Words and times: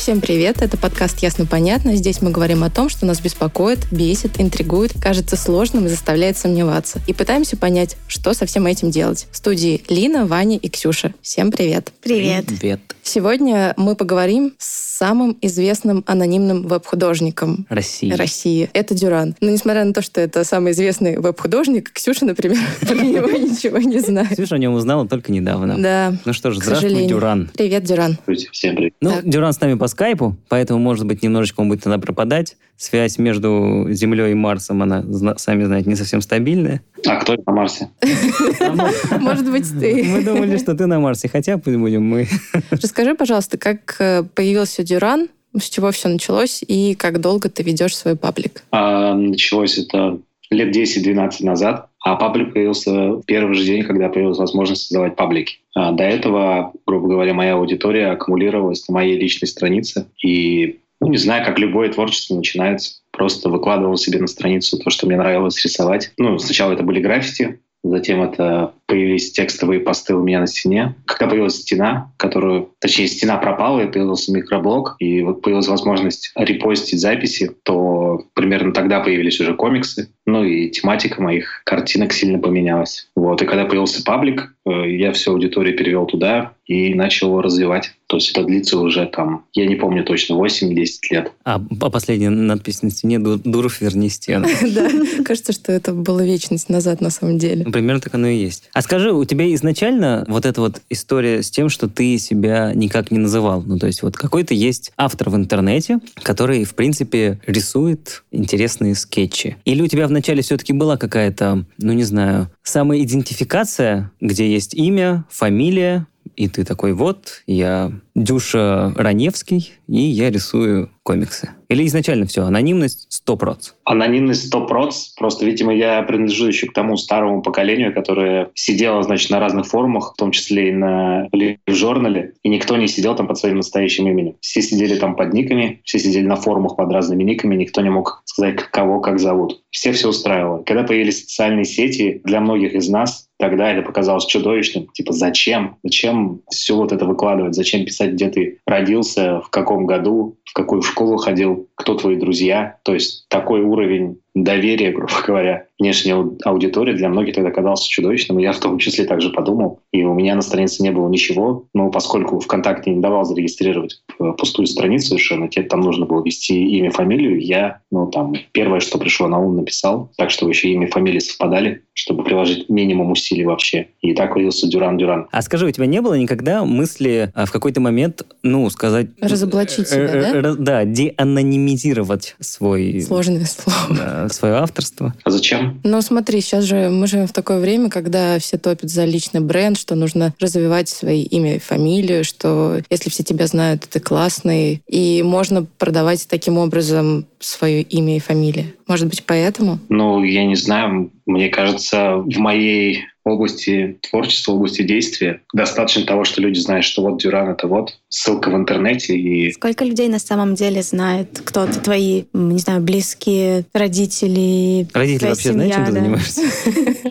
Всем 0.00 0.22
привет, 0.22 0.62
это 0.62 0.78
подкаст 0.78 1.18
«Ясно-понятно». 1.18 1.94
Здесь 1.94 2.22
мы 2.22 2.30
говорим 2.30 2.64
о 2.64 2.70
том, 2.70 2.88
что 2.88 3.04
нас 3.04 3.20
беспокоит, 3.20 3.80
бесит, 3.92 4.40
интригует, 4.40 4.94
кажется 4.98 5.36
сложным 5.36 5.84
и 5.84 5.88
заставляет 5.90 6.38
сомневаться. 6.38 7.02
И 7.06 7.12
пытаемся 7.12 7.58
понять, 7.58 7.98
что 8.08 8.32
со 8.32 8.46
всем 8.46 8.64
этим 8.64 8.90
делать. 8.90 9.28
В 9.30 9.36
студии 9.36 9.82
Лина, 9.90 10.24
Ваня 10.24 10.56
и 10.56 10.70
Ксюша. 10.70 11.12
Всем 11.20 11.52
привет. 11.52 11.92
Привет. 12.00 12.46
Привет. 12.46 12.80
Сегодня 13.02 13.74
мы 13.76 13.94
поговорим 13.94 14.54
с 14.56 14.90
самым 15.00 15.36
известным 15.42 16.02
анонимным 16.06 16.62
веб-художником 16.66 17.66
Россия. 17.68 18.16
России. 18.16 18.70
Это 18.72 18.94
Дюран. 18.94 19.34
Но 19.40 19.50
несмотря 19.50 19.84
на 19.84 19.92
то, 19.92 20.00
что 20.00 20.20
это 20.20 20.44
самый 20.44 20.72
известный 20.72 21.18
веб-художник, 21.18 21.90
Ксюша, 21.92 22.24
например, 22.24 22.58
про 22.80 22.94
него 22.94 23.30
ничего 23.38 23.78
не 23.78 24.00
знает. 24.00 24.32
Ксюша 24.32 24.54
о 24.54 24.58
нем 24.58 24.72
узнала 24.72 25.06
только 25.06 25.30
недавно. 25.30 25.76
Да, 25.78 26.14
Ну 26.24 26.32
что 26.32 26.52
ж, 26.52 26.56
здравствуй. 26.56 27.06
Дюран. 27.06 27.50
Привет, 27.54 27.84
Дюран. 27.84 28.16
Всем 28.52 28.76
привет. 28.76 28.94
Ну. 29.02 29.20
Дюран 29.22 29.52
с 29.52 29.60
нами 29.60 29.74
по 29.74 29.88
скайпу, 29.90 30.36
поэтому, 30.48 30.78
может 30.80 31.06
быть, 31.06 31.22
немножечко 31.22 31.60
он 31.60 31.68
будет 31.68 31.82
тогда 31.82 31.98
пропадать. 31.98 32.56
Связь 32.76 33.18
между 33.18 33.86
Землей 33.90 34.32
и 34.32 34.34
Марсом, 34.34 34.82
она, 34.82 35.04
сами 35.36 35.64
знаете, 35.64 35.88
не 35.90 35.96
совсем 35.96 36.22
стабильная. 36.22 36.80
А 37.06 37.16
кто 37.16 37.36
на 37.46 37.52
Марсе? 37.52 37.90
Может 39.20 39.50
быть, 39.50 39.70
Мы 39.72 39.80
ты. 39.80 40.24
думали, 40.24 40.56
что 40.56 40.74
ты 40.74 40.86
на 40.86 40.98
Марсе, 40.98 41.28
хотя 41.28 41.58
пусть 41.58 41.76
будем 41.76 42.04
мы. 42.04 42.26
Расскажи, 42.70 43.14
пожалуйста, 43.14 43.58
как 43.58 43.96
э, 43.98 44.22
появился 44.34 44.82
Дюран, 44.82 45.28
с 45.58 45.68
чего 45.68 45.90
все 45.90 46.08
началось 46.08 46.62
и 46.66 46.94
как 46.94 47.20
долго 47.20 47.48
ты 47.50 47.62
ведешь 47.62 47.96
свой 47.96 48.16
паблик? 48.16 48.62
А, 48.70 49.14
началось 49.14 49.76
это 49.78 50.18
лет 50.50 50.74
10-12 50.74 51.44
назад, 51.44 51.89
а 52.02 52.16
паблик 52.16 52.54
появился 52.54 53.12
в 53.12 53.22
первый 53.26 53.54
же 53.54 53.64
день, 53.64 53.84
когда 53.84 54.08
появилась 54.08 54.38
возможность 54.38 54.82
создавать 54.82 55.16
паблики. 55.16 55.58
А, 55.74 55.92
до 55.92 56.04
этого, 56.04 56.72
грубо 56.86 57.08
говоря, 57.08 57.34
моя 57.34 57.54
аудитория 57.54 58.08
аккумулировалась 58.08 58.88
на 58.88 58.94
моей 58.94 59.18
личной 59.18 59.46
странице. 59.46 60.06
И, 60.24 60.80
ну, 61.00 61.08
не 61.08 61.18
знаю, 61.18 61.44
как 61.44 61.58
любое 61.58 61.92
творчество 61.92 62.34
начинается. 62.34 63.00
Просто 63.10 63.50
выкладывал 63.50 63.96
себе 63.96 64.18
на 64.18 64.28
страницу 64.28 64.78
то, 64.78 64.88
что 64.88 65.06
мне 65.06 65.16
нравилось 65.16 65.62
рисовать. 65.62 66.12
Ну, 66.16 66.38
сначала 66.38 66.72
это 66.72 66.82
были 66.82 67.00
граффити, 67.00 67.60
Затем 67.82 68.22
это 68.22 68.74
появились 68.90 69.30
текстовые 69.32 69.80
посты 69.80 70.14
у 70.14 70.22
меня 70.22 70.40
на 70.40 70.46
стене. 70.48 70.96
Когда 71.06 71.28
появилась 71.28 71.60
стена, 71.60 72.12
которую, 72.16 72.70
точнее, 72.80 73.06
стена 73.06 73.36
пропала, 73.38 73.80
и 73.80 73.90
появился 73.90 74.32
микроблог, 74.32 74.96
и 74.98 75.22
вот 75.22 75.42
появилась 75.42 75.68
возможность 75.68 76.32
репостить 76.34 77.00
записи, 77.00 77.52
то 77.62 78.24
примерно 78.34 78.72
тогда 78.72 79.00
появились 79.00 79.40
уже 79.40 79.54
комиксы. 79.54 80.10
Ну 80.26 80.44
и 80.44 80.68
тематика 80.70 81.22
моих 81.22 81.62
картинок 81.64 82.12
сильно 82.12 82.38
поменялась. 82.38 83.08
Вот. 83.14 83.40
И 83.42 83.46
когда 83.46 83.64
появился 83.64 84.02
паблик, 84.04 84.54
э, 84.66 84.90
я 84.96 85.12
всю 85.12 85.32
аудиторию 85.32 85.76
перевел 85.76 86.06
туда 86.06 86.52
и 86.66 86.94
начал 86.94 87.28
его 87.28 87.42
развивать. 87.42 87.92
То 88.06 88.16
есть 88.16 88.30
это 88.30 88.44
длится 88.44 88.78
уже 88.78 89.06
там, 89.06 89.44
я 89.54 89.66
не 89.66 89.74
помню 89.74 90.04
точно, 90.04 90.34
8-10 90.34 90.74
лет. 91.10 91.32
А 91.44 91.58
по 91.58 91.90
последняя 91.90 92.30
надпись 92.30 92.82
на 92.82 92.90
стене 92.90 93.18
«Ду- 93.18 93.40
«Дуров, 93.42 93.80
верни 93.80 94.08
стену». 94.08 94.46
Да, 94.70 94.88
кажется, 95.24 95.52
что 95.52 95.72
это 95.72 95.92
было 95.92 96.24
вечность 96.24 96.68
назад 96.68 97.00
на 97.00 97.10
самом 97.10 97.38
деле. 97.38 97.64
Примерно 97.64 98.00
так 98.00 98.14
оно 98.14 98.28
и 98.28 98.36
есть. 98.36 98.68
А 98.72 98.79
скажи, 98.82 99.12
у 99.12 99.24
тебя 99.24 99.52
изначально 99.54 100.24
вот 100.28 100.46
эта 100.46 100.60
вот 100.60 100.80
история 100.90 101.42
с 101.42 101.50
тем, 101.50 101.68
что 101.68 101.88
ты 101.88 102.18
себя 102.18 102.72
никак 102.74 103.10
не 103.10 103.18
называл? 103.18 103.62
Ну, 103.62 103.78
то 103.78 103.86
есть 103.86 104.02
вот 104.02 104.16
какой-то 104.16 104.54
есть 104.54 104.92
автор 104.96 105.30
в 105.30 105.36
интернете, 105.36 105.98
который, 106.22 106.64
в 106.64 106.74
принципе, 106.74 107.40
рисует 107.46 108.22
интересные 108.30 108.94
скетчи. 108.94 109.56
Или 109.64 109.82
у 109.82 109.86
тебя 109.86 110.06
вначале 110.06 110.42
все-таки 110.42 110.72
была 110.72 110.96
какая-то, 110.96 111.64
ну, 111.78 111.92
не 111.92 112.04
знаю, 112.04 112.50
самоидентификация, 112.62 114.10
где 114.20 114.50
есть 114.50 114.74
имя, 114.74 115.24
фамилия, 115.30 116.06
и 116.36 116.48
ты 116.48 116.64
такой, 116.64 116.92
вот, 116.92 117.42
я 117.46 117.92
Дюша 118.20 118.92
Раневский, 118.96 119.72
и 119.88 120.00
я 120.00 120.30
рисую 120.30 120.90
комиксы. 121.02 121.50
Или 121.68 121.86
изначально 121.86 122.26
все, 122.26 122.42
анонимность 122.42 123.08
100%. 123.26 123.56
Анонимность 123.84 124.52
100%. 124.52 124.90
Просто, 125.16 125.46
видимо, 125.46 125.74
я 125.74 126.02
принадлежу 126.02 126.46
еще 126.46 126.66
к 126.66 126.74
тому 126.74 126.98
старому 126.98 127.40
поколению, 127.40 127.94
которое 127.94 128.50
сидело, 128.54 129.02
значит, 129.02 129.30
на 129.30 129.40
разных 129.40 129.66
форумах, 129.66 130.12
в 130.12 130.16
том 130.16 130.32
числе 130.32 130.68
и 130.68 130.72
на 130.72 131.28
в 131.32 131.72
журнале, 131.72 132.34
и 132.42 132.48
никто 132.48 132.76
не 132.76 132.88
сидел 132.88 133.14
там 133.16 133.26
под 133.26 133.38
своим 133.38 133.56
настоящим 133.56 134.06
именем. 134.08 134.36
Все 134.40 134.60
сидели 134.60 134.98
там 134.98 135.16
под 135.16 135.32
никами, 135.32 135.80
все 135.84 135.98
сидели 135.98 136.26
на 136.26 136.36
форумах 136.36 136.76
под 136.76 136.92
разными 136.92 137.22
никами, 137.22 137.56
никто 137.56 137.80
не 137.80 137.90
мог 137.90 138.22
сказать, 138.26 138.56
кого 138.56 139.00
как 139.00 139.18
зовут. 139.18 139.62
Все 139.70 139.92
все 139.92 140.08
устраивало. 140.08 140.62
Когда 140.62 140.82
появились 140.82 141.22
социальные 141.22 141.64
сети, 141.64 142.20
для 142.24 142.40
многих 142.40 142.74
из 142.74 142.88
нас 142.88 143.30
Тогда 143.40 143.72
это 143.72 143.80
показалось 143.80 144.26
чудовищным. 144.26 144.88
Типа, 144.92 145.14
зачем? 145.14 145.78
Зачем 145.82 146.42
все 146.50 146.76
вот 146.76 146.92
это 146.92 147.06
выкладывать? 147.06 147.54
Зачем 147.54 147.86
писать, 147.86 148.09
где 148.10 148.28
ты 148.28 148.58
родился, 148.66 149.40
в 149.40 149.50
каком 149.50 149.86
году, 149.86 150.36
в 150.44 150.52
какую 150.52 150.82
школу 150.82 151.16
ходил, 151.16 151.68
кто 151.74 151.94
твои 151.94 152.16
друзья? 152.16 152.78
То 152.82 152.94
есть 152.94 153.26
такой 153.28 153.62
уровень 153.62 154.20
доверия, 154.34 154.92
грубо 154.92 155.12
говоря, 155.26 155.66
внешней 155.80 156.12
ау- 156.12 156.36
аудитории 156.44 156.92
для 156.94 157.08
многих 157.08 157.34
тогда 157.34 157.50
казался 157.50 157.88
чудовищным. 157.88 158.38
И 158.38 158.42
я 158.42 158.52
в 158.52 158.60
том 158.60 158.78
числе 158.78 159.04
также 159.06 159.30
подумал. 159.30 159.80
И 159.92 160.04
у 160.04 160.14
меня 160.14 160.34
на 160.36 160.42
странице 160.42 160.82
не 160.82 160.90
было 160.92 161.08
ничего. 161.08 161.64
Но 161.74 161.90
поскольку 161.90 162.38
ВКонтакте 162.38 162.90
не 162.90 163.00
давал 163.00 163.24
зарегистрировать 163.24 164.02
э, 164.20 164.32
пустую 164.38 164.66
страницу 164.66 165.08
совершенно, 165.08 165.48
тебе 165.48 165.64
там 165.64 165.80
нужно 165.80 166.06
было 166.06 166.22
ввести 166.22 166.62
имя, 166.78 166.90
фамилию, 166.90 167.40
я, 167.40 167.80
ну, 167.90 168.06
там, 168.10 168.34
первое, 168.52 168.80
что 168.80 168.98
пришло 168.98 169.26
на 169.26 169.38
ум, 169.40 169.56
написал, 169.56 170.12
так, 170.16 170.30
чтобы 170.30 170.52
еще 170.52 170.68
имя 170.68 170.86
и 170.86 170.90
фамилия 170.90 171.20
совпадали, 171.20 171.82
чтобы 171.94 172.24
приложить 172.24 172.68
минимум 172.68 173.10
усилий 173.10 173.44
вообще. 173.44 173.88
И 174.02 174.12
так 174.14 174.34
появился 174.34 174.68
Дюран 174.68 174.98
Дюран. 174.98 175.26
А 175.32 175.42
скажи, 175.42 175.66
у 175.66 175.70
тебя 175.70 175.86
не 175.86 176.00
было 176.02 176.14
никогда 176.14 176.64
мысли 176.64 177.30
а, 177.34 177.46
в 177.46 177.50
какой-то 177.52 177.80
момент, 177.80 178.22
ну, 178.42 178.68
сказать... 178.70 179.08
Разоблачить 179.20 179.88
себя, 179.88 180.00
Э, 180.00 180.06
э, 180.06 180.32
да? 180.42 180.48
ра- 180.50 180.54
Да, 180.58 180.84
деанонимизировать 180.84 182.36
свой, 182.40 183.00
Сложное 183.00 183.44
слово. 183.46 183.78
да, 183.96 184.28
свое 184.28 184.54
авторство. 184.54 185.14
А 185.24 185.30
зачем? 185.30 185.69
Ну, 185.84 186.00
смотри, 186.02 186.40
сейчас 186.40 186.64
же 186.64 186.90
мы 186.90 187.06
живем 187.06 187.26
в 187.26 187.32
такое 187.32 187.58
время, 187.58 187.90
когда 187.90 188.38
все 188.38 188.58
топят 188.58 188.90
за 188.90 189.04
личный 189.04 189.40
бренд, 189.40 189.78
что 189.78 189.94
нужно 189.94 190.34
развивать 190.40 190.88
свои 190.88 191.22
имя 191.22 191.56
и 191.56 191.58
фамилию, 191.58 192.24
что 192.24 192.80
если 192.90 193.10
все 193.10 193.22
тебя 193.22 193.46
знают, 193.46 193.88
ты 193.90 194.00
классный, 194.00 194.82
и 194.86 195.22
можно 195.22 195.64
продавать 195.64 196.26
таким 196.28 196.58
образом 196.58 197.26
свое 197.38 197.82
имя 197.82 198.16
и 198.16 198.20
фамилию. 198.20 198.66
Может 198.86 199.08
быть, 199.08 199.24
поэтому? 199.24 199.78
Ну, 199.88 200.22
я 200.24 200.44
не 200.44 200.56
знаю, 200.56 201.10
мне 201.30 201.48
кажется, 201.48 202.16
в 202.16 202.38
моей 202.38 203.06
области 203.24 203.98
творчества, 204.08 204.52
области 204.52 204.82
действия 204.82 205.42
достаточно 205.52 206.04
того, 206.04 206.24
что 206.24 206.40
люди 206.40 206.58
знают, 206.58 206.84
что 206.84 207.02
вот 207.02 207.20
Дюран— 207.20 207.48
это 207.50 207.66
вот 207.66 207.98
ссылка 208.08 208.50
в 208.50 208.56
интернете, 208.56 209.16
и 209.16 209.52
Сколько 209.52 209.84
людей 209.84 210.08
на 210.08 210.18
самом 210.18 210.54
деле 210.54 210.82
знает, 210.82 211.40
кто 211.44 211.66
ты, 211.66 211.80
твои, 211.80 212.24
не 212.32 212.58
знаю, 212.58 212.80
близкие, 212.80 213.64
родители, 213.72 214.88
Родители 214.92 215.28
вообще 215.28 215.52
знают, 215.52 215.72
чем 215.72 215.84
ты 215.84 215.90
семья, 215.90 216.02
занимаешься? 216.02 216.42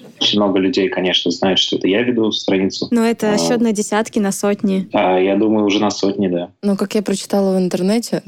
очень 0.21 0.39
много 0.39 0.59
людей, 0.59 0.89
конечно, 0.89 1.31
знают, 1.31 1.59
что 1.59 1.77
это 1.77 1.87
я 1.87 2.01
веду 2.03 2.31
страницу. 2.31 2.87
Ну, 2.91 3.03
это 3.03 3.33
А. 3.33 3.37
счет 3.37 3.61
на 3.61 3.71
десятки, 3.71 4.19
на 4.19 4.31
сотни. 4.31 4.89
А 4.93 5.17
я 5.19 5.35
думаю, 5.35 5.65
уже 5.65 5.79
на 5.79 5.91
сотни, 5.91 6.27
да. 6.27 6.49
Ну, 6.61 6.75
как 6.75 6.95
я 6.95 7.01
прочитала 7.01 7.55
в 7.55 7.59
интернете, 7.59 8.21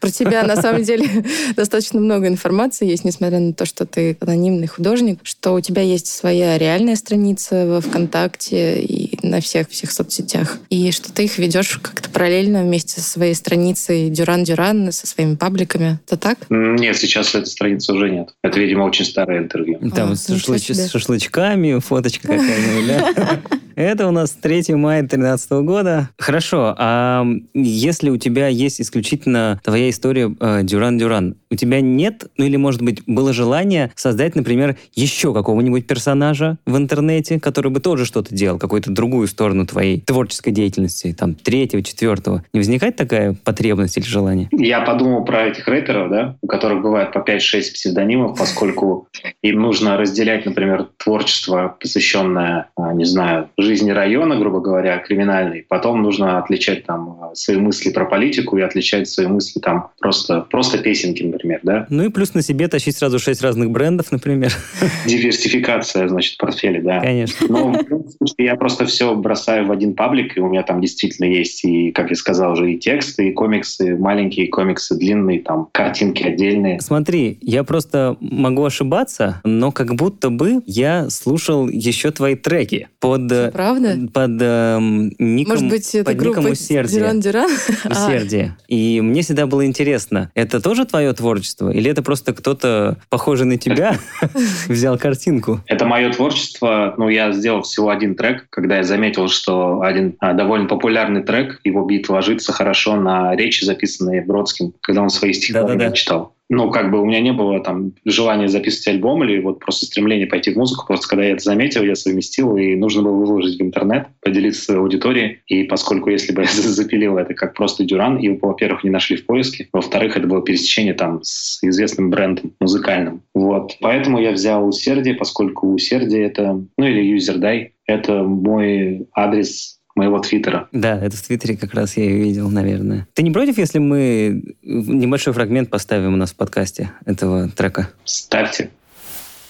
про 0.00 0.10
тебя 0.10 0.42
на 0.44 0.56
самом 0.60 0.82
деле 0.82 1.06
достаточно 1.56 2.00
много 2.00 2.28
информации 2.28 2.86
есть, 2.88 3.04
несмотря 3.04 3.38
на 3.40 3.52
то, 3.52 3.64
что 3.66 3.86
ты 3.86 4.16
анонимный 4.20 4.66
художник, 4.66 5.20
что 5.22 5.54
у 5.54 5.60
тебя 5.60 5.82
есть 5.82 6.06
своя 6.08 6.58
реальная 6.58 6.96
страница 6.96 7.66
во 7.66 7.80
ВКонтакте 7.80 8.80
и 8.82 9.18
на 9.26 9.40
всех 9.40 9.68
всех 9.70 9.90
соцсетях, 9.92 10.58
и 10.70 10.90
что 10.92 11.12
ты 11.12 11.24
их 11.24 11.38
ведешь 11.38 11.78
как-то 11.82 12.08
параллельно 12.10 12.62
вместе 12.62 13.00
со 13.00 13.08
своей 13.10 13.34
страницей 13.34 14.10
Дюран 14.10 14.44
Дюран, 14.44 14.92
со 14.92 15.06
своими 15.06 15.34
пабликами. 15.34 15.98
Это 16.06 16.16
так? 16.16 16.38
Нет, 16.50 16.96
сейчас 16.96 17.34
этой 17.34 17.46
страницы 17.46 17.92
уже 17.92 18.10
нет. 18.10 18.30
Это, 18.42 18.58
видимо, 18.60 18.84
очень 18.84 19.04
старое 19.04 19.38
интервью. 19.38 19.78
Там 19.94 20.12
А, 20.12 20.16
с, 20.16 20.28
ничего 20.28 20.54
шашлыч- 20.56 20.74
себе. 20.74 20.88
Шашлычками, 21.38 21.78
фоточка 21.80 22.28
какая-нибудь? 22.28 23.60
Это 23.78 24.08
у 24.08 24.10
нас 24.10 24.32
3 24.32 24.74
мая 24.74 25.02
2013 25.02 25.50
года. 25.62 26.10
Хорошо, 26.18 26.74
а 26.76 27.24
если 27.54 28.10
у 28.10 28.16
тебя 28.16 28.48
есть 28.48 28.80
исключительно 28.80 29.60
твоя 29.62 29.88
история 29.88 30.34
э, 30.40 30.62
Дюран-Дюран, 30.64 31.36
у 31.48 31.54
тебя 31.54 31.80
нет, 31.80 32.24
ну 32.36 32.44
или, 32.44 32.56
может 32.56 32.82
быть, 32.82 33.04
было 33.06 33.32
желание 33.32 33.92
создать, 33.94 34.34
например, 34.34 34.76
еще 34.96 35.32
какого-нибудь 35.32 35.86
персонажа 35.86 36.58
в 36.66 36.76
интернете, 36.76 37.38
который 37.38 37.70
бы 37.70 37.78
тоже 37.78 38.04
что-то 38.04 38.34
делал, 38.34 38.58
какую-то 38.58 38.90
другую 38.90 39.28
сторону 39.28 39.64
твоей 39.64 40.00
творческой 40.00 40.50
деятельности, 40.50 41.14
там, 41.16 41.36
третьего, 41.36 41.80
четвертого. 41.84 42.42
Не 42.52 42.58
возникает 42.58 42.96
такая 42.96 43.36
потребность 43.44 43.96
или 43.96 44.04
желание? 44.04 44.48
Я 44.50 44.80
подумал 44.80 45.24
про 45.24 45.46
этих 45.46 45.68
рэперов, 45.68 46.10
да, 46.10 46.36
у 46.42 46.48
которых 46.48 46.82
бывает 46.82 47.12
по 47.12 47.18
5-6 47.18 47.38
псевдонимов, 47.74 48.36
поскольку 48.36 49.06
им 49.40 49.62
нужно 49.62 49.96
разделять, 49.96 50.46
например, 50.46 50.88
творчество, 50.96 51.76
посвященное, 51.80 52.70
а, 52.74 52.92
не 52.92 53.04
знаю, 53.04 53.50
жизни 53.56 53.67
района, 53.74 54.36
грубо 54.36 54.60
говоря, 54.60 54.98
криминальной. 54.98 55.64
Потом 55.68 56.02
нужно 56.02 56.38
отличать 56.38 56.84
там 56.84 57.30
свои 57.34 57.56
мысли 57.56 57.90
про 57.90 58.04
политику 58.04 58.58
и 58.58 58.62
отличать 58.62 59.08
свои 59.08 59.26
мысли 59.26 59.60
там 59.60 59.88
просто, 59.98 60.42
просто 60.42 60.78
песенки, 60.78 61.22
например, 61.22 61.60
да? 61.62 61.86
Ну 61.90 62.04
и 62.04 62.08
плюс 62.08 62.34
на 62.34 62.42
себе 62.42 62.68
тащить 62.68 62.96
сразу 62.96 63.18
шесть 63.18 63.42
разных 63.42 63.70
брендов, 63.70 64.12
например. 64.12 64.52
Диверсификация, 65.06 66.08
значит, 66.08 66.34
в 66.34 66.38
портфеле, 66.38 66.80
да. 66.80 67.00
Конечно. 67.00 67.46
В 67.46 68.10
случае, 68.16 68.46
я 68.46 68.56
просто 68.56 68.86
все 68.86 69.14
бросаю 69.14 69.66
в 69.66 69.72
один 69.72 69.94
паблик, 69.94 70.36
и 70.36 70.40
у 70.40 70.48
меня 70.48 70.62
там 70.62 70.80
действительно 70.80 71.26
есть 71.26 71.64
и, 71.64 71.90
как 71.92 72.10
я 72.10 72.16
сказал 72.16 72.52
уже, 72.52 72.72
и 72.72 72.78
тексты, 72.78 73.28
и 73.28 73.32
комиксы, 73.32 73.96
маленькие 73.96 74.48
комиксы, 74.48 74.96
длинные, 74.96 75.40
там, 75.40 75.68
картинки 75.72 76.22
отдельные. 76.22 76.80
Смотри, 76.80 77.38
я 77.40 77.64
просто 77.64 78.16
могу 78.20 78.64
ошибаться, 78.64 79.40
но 79.44 79.72
как 79.72 79.94
будто 79.94 80.30
бы 80.30 80.62
я 80.66 81.10
слушал 81.10 81.68
еще 81.68 82.10
твои 82.10 82.34
треки 82.34 82.88
под, 83.00 83.30
э, 83.32 83.50
Правда? 83.58 83.98
под 84.14 84.40
эм, 84.40 85.10
ником, 85.18 85.54
Может 85.54 85.68
быть, 85.68 85.92
это 85.92 86.12
под 86.12 86.20
ником 86.20 86.44
усердие. 86.52 87.00
Дюран 87.00 87.18
Дюран? 87.18 87.50
А, 87.86 87.90
Усердие. 87.90 88.56
И 88.68 89.00
мне 89.00 89.22
всегда 89.22 89.48
было 89.48 89.66
интересно, 89.66 90.30
это 90.36 90.60
тоже 90.60 90.84
твое 90.84 91.12
творчество? 91.12 91.68
Или 91.68 91.90
это 91.90 92.00
просто 92.04 92.32
кто-то, 92.32 92.98
похожий 93.08 93.46
на 93.46 93.58
тебя, 93.58 93.96
взял 94.68 94.96
картинку? 94.96 95.60
Это 95.66 95.86
мое 95.86 96.12
творчество. 96.12 96.94
Ну, 96.98 97.08
я 97.08 97.32
сделал 97.32 97.62
всего 97.62 97.90
один 97.90 98.14
трек, 98.14 98.46
когда 98.50 98.76
я 98.76 98.84
заметил, 98.84 99.26
что 99.28 99.80
один 99.82 100.14
а, 100.20 100.34
довольно 100.34 100.68
популярный 100.68 101.24
трек, 101.24 101.58
его 101.64 101.84
бит 101.84 102.08
ложится 102.08 102.52
хорошо 102.52 102.94
на 102.94 103.34
речи, 103.34 103.64
записанные 103.64 104.24
Бродским, 104.24 104.72
когда 104.82 105.02
он 105.02 105.10
свои 105.10 105.32
стихотворения 105.32 105.78
Да-да-да. 105.78 105.96
читал. 105.96 106.37
Ну, 106.50 106.70
как 106.70 106.90
бы 106.90 107.00
у 107.00 107.04
меня 107.04 107.20
не 107.20 107.32
было 107.32 107.60
там 107.60 107.92
желания 108.04 108.48
записывать 108.48 108.88
альбом 108.88 109.22
или 109.22 109.40
вот 109.40 109.58
просто 109.60 109.86
стремление 109.86 110.26
пойти 110.26 110.52
в 110.52 110.56
музыку. 110.56 110.86
Просто 110.86 111.08
когда 111.08 111.24
я 111.24 111.32
это 111.32 111.42
заметил, 111.42 111.82
я 111.82 111.94
совместил, 111.94 112.56
и 112.56 112.74
нужно 112.74 113.02
было 113.02 113.14
выложить 113.14 113.58
в 113.58 113.62
интернет, 113.62 114.06
поделиться 114.22 114.62
своей 114.62 114.80
аудиторией. 114.80 115.40
И 115.46 115.64
поскольку 115.64 116.10
если 116.10 116.32
бы 116.32 116.42
я 116.42 116.48
запилил 116.52 117.18
это 117.18 117.34
как 117.34 117.54
просто 117.54 117.84
Дюран, 117.84 118.18
его, 118.18 118.38
во-первых, 118.48 118.84
не 118.84 118.90
нашли 118.90 119.16
в 119.16 119.26
поиске, 119.26 119.68
во-вторых, 119.72 120.16
это 120.16 120.26
было 120.26 120.42
пересечение 120.42 120.94
там 120.94 121.20
с 121.22 121.58
известным 121.62 122.10
брендом 122.10 122.52
музыкальным. 122.60 123.22
Вот. 123.34 123.76
Поэтому 123.80 124.18
я 124.18 124.32
взял 124.32 124.66
усердие, 124.66 125.14
поскольку 125.14 125.72
усердие 125.72 126.24
это, 126.24 126.64
ну 126.76 126.84
или 126.84 127.02
юзердай, 127.02 127.72
это 127.86 128.22
мой 128.22 129.06
адрес 129.14 129.77
моего 129.98 130.20
твиттера. 130.20 130.68
Да, 130.72 130.98
это 130.98 131.16
в 131.16 131.22
Твиттере 131.22 131.56
как 131.56 131.74
раз 131.74 131.96
я 131.96 132.04
и 132.04 132.12
видел, 132.12 132.48
наверное. 132.48 133.06
Ты 133.14 133.22
не 133.22 133.30
против, 133.30 133.58
если 133.58 133.78
мы 133.78 134.56
небольшой 134.62 135.34
фрагмент 135.34 135.68
поставим 135.68 136.14
у 136.14 136.16
нас 136.16 136.30
в 136.30 136.36
подкасте 136.36 136.92
этого 137.04 137.50
трека? 137.50 137.90
Ставьте. 138.04 138.70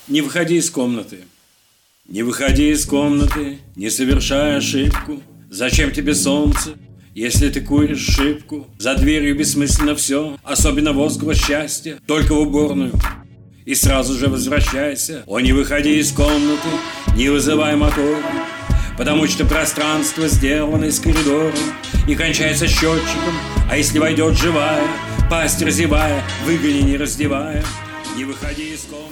Не 0.09 0.23
выходи 0.23 0.56
из 0.56 0.71
комнаты. 0.71 1.19
Не 2.09 2.23
выходи 2.23 2.71
из 2.71 2.87
комнаты, 2.87 3.59
не 3.77 3.91
совершай 3.91 4.56
ошибку. 4.56 5.21
Зачем 5.50 5.91
тебе 5.91 6.15
солнце, 6.15 6.71
если 7.15 7.50
ты 7.50 7.61
куришь 7.61 8.06
шибку? 8.17 8.67
За 8.79 8.95
дверью 8.95 9.37
бессмысленно 9.37 9.95
все, 9.95 10.39
особенно 10.43 10.95
возглас 10.95 11.39
счастья. 11.39 11.99
Только 12.06 12.35
в 12.35 12.39
уборную 12.39 12.93
и 13.69 13.75
сразу 13.75 14.15
же 14.15 14.29
возвращайся. 14.29 15.25
О, 15.27 15.41
не 15.41 15.53
выходи 15.53 15.99
из 15.99 16.11
комнаты, 16.12 16.69
не 17.15 17.29
вызывай 17.29 17.77
мотор. 17.77 18.17
Потому 18.99 19.27
что 19.29 19.47
пространство 19.47 20.27
сделано 20.27 20.87
из 20.87 20.99
коридора 20.99 21.53
И 22.09 22.17
кончается 22.17 22.67
счетчиком 22.67 23.33
А 23.71 23.77
если 23.77 24.00
войдет 24.00 24.37
живая, 24.37 24.83
пасть 25.31 25.62
разевая 25.62 26.23
Выгони, 26.45 26.81
не 26.83 26.97
раздевая 26.97 27.62
Не 28.17 28.25
выходи 28.25 28.75
из 28.75 28.81
комнаты 28.81 29.09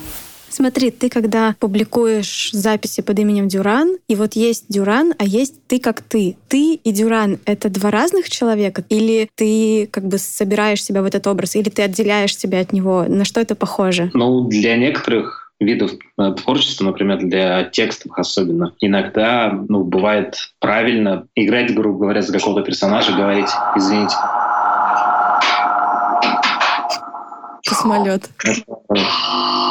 Смотри, 0.49 0.91
ты 0.91 1.09
когда 1.11 1.55
публикуешь 1.61 2.51
записи 2.53 3.03
под 3.03 3.19
именем 3.19 3.47
Дюран, 3.47 3.99
и 4.09 4.15
вот 4.15 4.37
есть 4.37 4.65
Дюран, 4.71 5.13
а 5.19 5.25
есть 5.25 5.57
ты 5.67 5.79
как 5.79 6.01
ты. 6.01 6.39
Ты 6.49 6.77
и 6.83 6.93
Дюран— 6.93 7.39
это 7.45 7.69
два 7.69 7.91
разных 7.91 8.31
человека? 8.31 8.83
Или 8.89 9.29
ты 9.35 9.87
как 9.91 10.09
бы 10.09 10.17
собираешь 10.17 10.83
себя 10.83 11.03
в 11.03 11.05
этот 11.05 11.27
образ? 11.27 11.57
Или 11.57 11.69
ты 11.69 11.83
отделяешь 11.83 12.35
себя 12.35 12.61
от 12.61 12.73
него? 12.73 13.05
На 13.07 13.27
что 13.27 13.41
это 13.43 13.55
похоже? 13.55 14.11
Ну, 14.15 14.49
для 14.49 14.79
некоторых 14.79 15.46
видов 15.61 15.93
э, 16.19 16.33
творчества, 16.33 16.85
например, 16.85 17.19
для 17.19 17.65
текстов 17.65 18.13
особенно, 18.19 18.75
иногда 18.81 19.51
ну, 19.69 19.85
бывает 19.85 20.53
правильно 20.61 21.27
играть, 21.35 21.75
грубо 21.75 22.01
говоря, 22.01 22.23
за 22.23 22.33
какого-то 22.33 22.65
персонажа, 22.65 23.13
говорить, 23.13 23.49
извините, 23.77 24.17
Космолет. 27.65 28.31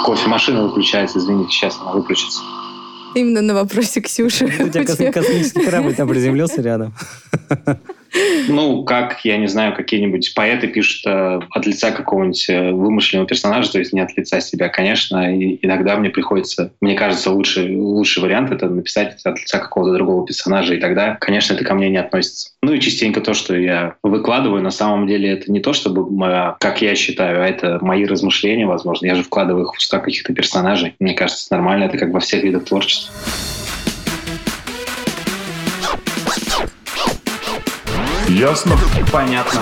кофемашина 0.06 0.64
выключается, 0.64 1.20
извините, 1.20 1.52
сейчас 1.52 1.80
она 1.80 1.92
выключится. 1.92 2.42
Именно 3.16 3.42
на 3.42 3.54
вопросе 3.54 4.02
Ксюши. 4.02 4.46
У 4.46 4.70
тебя 4.70 4.84
кос- 4.86 5.14
космический 5.14 5.64
корабль 5.64 5.96
там 5.96 6.08
приземлился 6.10 6.62
рядом. 6.62 6.94
Ну, 8.48 8.84
как, 8.84 9.24
я 9.24 9.38
не 9.38 9.48
знаю, 9.48 9.76
какие-нибудь 9.76 10.34
поэты 10.36 10.68
пишут 10.68 11.06
э, 11.06 11.40
от 11.50 11.66
лица 11.66 11.92
какого-нибудь 11.92 12.46
э, 12.50 12.72
вымышленного 12.72 13.28
персонажа, 13.28 13.72
то 13.72 13.80
есть 13.80 13.94
не 13.94 14.00
от 14.00 14.16
лица 14.16 14.40
себя, 14.40 14.70
конечно. 14.70 15.36
И 15.36 15.60
иногда 15.62 15.98
мне 15.98 16.10
приходится, 16.10 16.72
мне 16.82 16.96
кажется, 16.96 17.32
лучший, 17.32 17.76
лучший 17.76 18.24
вариант 18.24 18.52
это 18.52 18.70
написать 18.70 19.20
от 19.24 19.40
лица 19.40 19.60
какого-то 19.60 19.94
другого 19.94 20.26
персонажа, 20.26 20.76
и 20.76 20.80
тогда, 20.80 21.18
конечно, 21.20 21.54
это 21.54 21.64
ко 21.64 21.74
мне 21.74 21.90
не 21.90 21.98
относится. 21.98 22.52
Ну 22.62 22.74
и 22.74 22.80
частенько 22.80 23.22
то, 23.22 23.34
что 23.34 23.56
я 23.56 23.96
выкладываю, 24.04 24.62
на 24.62 24.72
самом 24.72 25.08
деле 25.08 25.30
это 25.30 25.52
не 25.52 25.60
то, 25.60 25.74
чтобы, 25.74 26.10
моя- 26.10 26.56
как 26.60 26.82
я 26.82 26.96
считаю, 26.96 27.44
а 27.44 27.48
это 27.48 27.80
мои 27.82 28.06
размышления, 28.06 28.66
возможно. 28.66 29.06
Я 29.06 29.16
же 29.16 29.24
вкладываю 29.24 29.66
их 29.66 29.74
в 29.74 29.78
уста 29.78 30.00
каких-то 30.00 30.34
персонажей. 30.34 30.96
Мне 31.00 31.14
кажется, 31.14 31.48
нормально, 31.52 31.86
это 31.86 31.98
как 31.98 32.12
во 32.12 32.20
всех 32.20 32.44
видах 32.44 32.66
творчества. 32.66 33.14
Ясно? 38.36 38.76
Понятно. 39.14 39.62